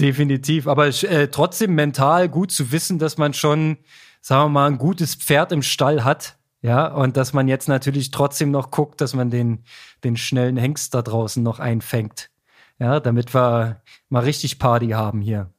[0.00, 3.78] Definitiv, aber äh, trotzdem mental gut zu wissen, dass man schon,
[4.20, 6.36] sagen wir mal, ein gutes Pferd im Stall hat
[6.66, 9.64] ja, und dass man jetzt natürlich trotzdem noch guckt, dass man den,
[10.02, 12.30] den schnellen Hengst da draußen noch einfängt.
[12.78, 15.50] Ja, damit wir mal richtig Party haben hier.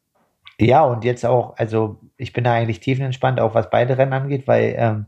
[0.59, 4.47] Ja, und jetzt auch, also ich bin da eigentlich tiefenentspannt, auch was beide Rennen angeht,
[4.47, 5.05] weil ähm,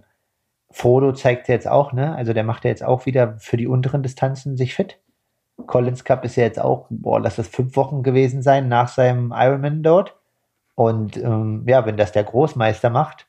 [0.72, 4.03] Frodo zeigt jetzt auch, ne, also der macht ja jetzt auch wieder für die unteren
[4.03, 4.99] Distanzen sich fit.
[5.65, 9.34] Collins Cup ist ja jetzt auch, boah, lass das fünf Wochen gewesen sein nach seinem
[9.36, 10.15] Ironman dort.
[10.76, 13.28] Und ähm, ja, wenn das der Großmeister macht,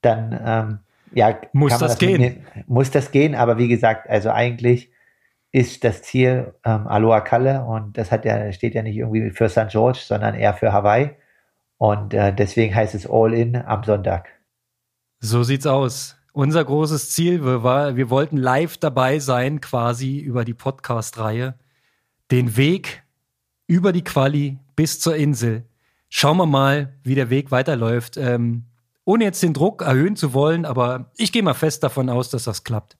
[0.00, 0.78] dann ähm,
[1.12, 2.46] ja, muss das, das gehen.
[2.66, 4.90] Muss das gehen, aber wie gesagt, also eigentlich
[5.52, 9.48] ist das Ziel ähm, Aloha Kalle und das hat ja, steht ja nicht irgendwie für
[9.48, 9.68] St.
[9.68, 11.10] George, sondern eher für Hawaii.
[11.78, 14.28] Und äh, deswegen heißt es All In am Sonntag.
[15.20, 16.16] So sieht's aus.
[16.36, 21.54] Unser großes Ziel war, wir wollten live dabei sein, quasi über die Podcast-Reihe.
[22.32, 23.04] Den Weg
[23.68, 25.62] über die Quali bis zur Insel.
[26.08, 28.16] Schauen wir mal, wie der Weg weiterläuft.
[28.16, 28.64] Ähm,
[29.04, 32.42] ohne jetzt den Druck erhöhen zu wollen, aber ich gehe mal fest davon aus, dass
[32.42, 32.96] das klappt.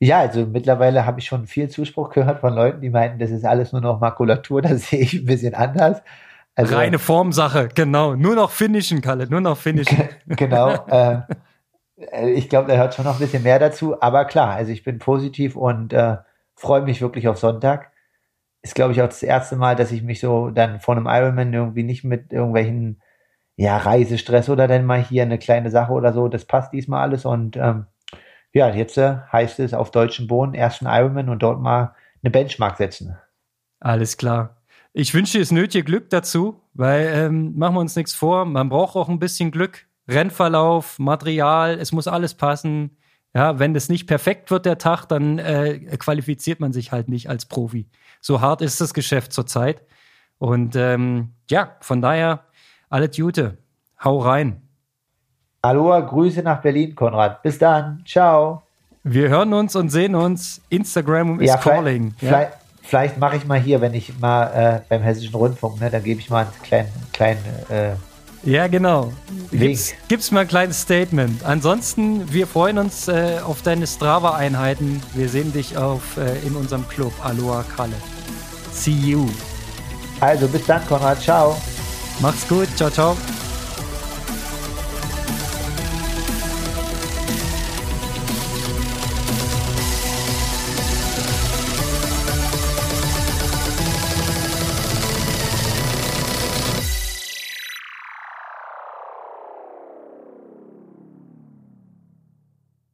[0.00, 3.44] Ja, also mittlerweile habe ich schon viel Zuspruch gehört von Leuten, die meinten, das ist
[3.44, 6.02] alles nur noch Makulatur, das sehe ich ein bisschen anders.
[6.56, 8.16] Also, Reine Formsache, genau.
[8.16, 10.08] Nur noch finishen, Kalle, nur noch finishen.
[10.26, 10.72] genau.
[10.88, 11.20] Äh,
[12.26, 14.00] ich glaube, da hört schon noch ein bisschen mehr dazu.
[14.00, 16.16] Aber klar, also ich bin positiv und äh,
[16.54, 17.92] freue mich wirklich auf Sonntag.
[18.62, 21.52] Ist, glaube ich, auch das erste Mal, dass ich mich so dann vor einem Ironman
[21.52, 23.02] irgendwie nicht mit irgendwelchen
[23.56, 27.24] ja, Reisestress oder dann mal hier eine kleine Sache oder so, das passt diesmal alles
[27.24, 27.86] und ähm,
[28.52, 32.76] ja, jetzt äh, heißt es auf deutschen Boden ersten Ironman und dort mal eine Benchmark
[32.76, 33.16] setzen.
[33.80, 34.56] Alles klar.
[34.92, 38.68] Ich wünsche dir das nötige Glück dazu, weil ähm, machen wir uns nichts vor, man
[38.68, 39.86] braucht auch ein bisschen Glück.
[40.12, 42.96] Rennverlauf, Material, es muss alles passen.
[43.34, 47.30] Ja, wenn das nicht perfekt wird, der Tag, dann äh, qualifiziert man sich halt nicht
[47.30, 47.88] als Profi.
[48.20, 49.82] So hart ist das Geschäft zurzeit.
[50.38, 52.44] Und ähm, ja, von daher,
[52.90, 53.58] alle Gute.
[54.02, 54.60] Hau rein.
[55.62, 57.42] Aloha, Grüße nach Berlin, Konrad.
[57.42, 58.02] Bis dann.
[58.06, 58.62] Ciao.
[59.04, 60.60] Wir hören uns und sehen uns.
[60.68, 62.14] Instagram ist ja, calling.
[62.18, 62.38] Vielleicht, ja?
[62.38, 62.52] vielleicht,
[62.82, 66.20] vielleicht mache ich mal hier, wenn ich mal äh, beim Hessischen Rundfunk, ne, dann gebe
[66.20, 67.92] ich mal einen kleinen, kleinen äh,
[68.44, 69.12] ja, genau.
[69.50, 71.44] Gib's, gib's mal ein kleines Statement.
[71.44, 75.02] Ansonsten, wir freuen uns äh, auf deine Strava-Einheiten.
[75.14, 77.94] Wir sehen dich auf, äh, in unserem Club Aloha Kalle.
[78.72, 79.28] See you.
[80.20, 81.20] Also bis dann, Konrad.
[81.20, 81.56] Ciao.
[82.20, 82.68] Macht's gut.
[82.76, 83.16] Ciao, ciao.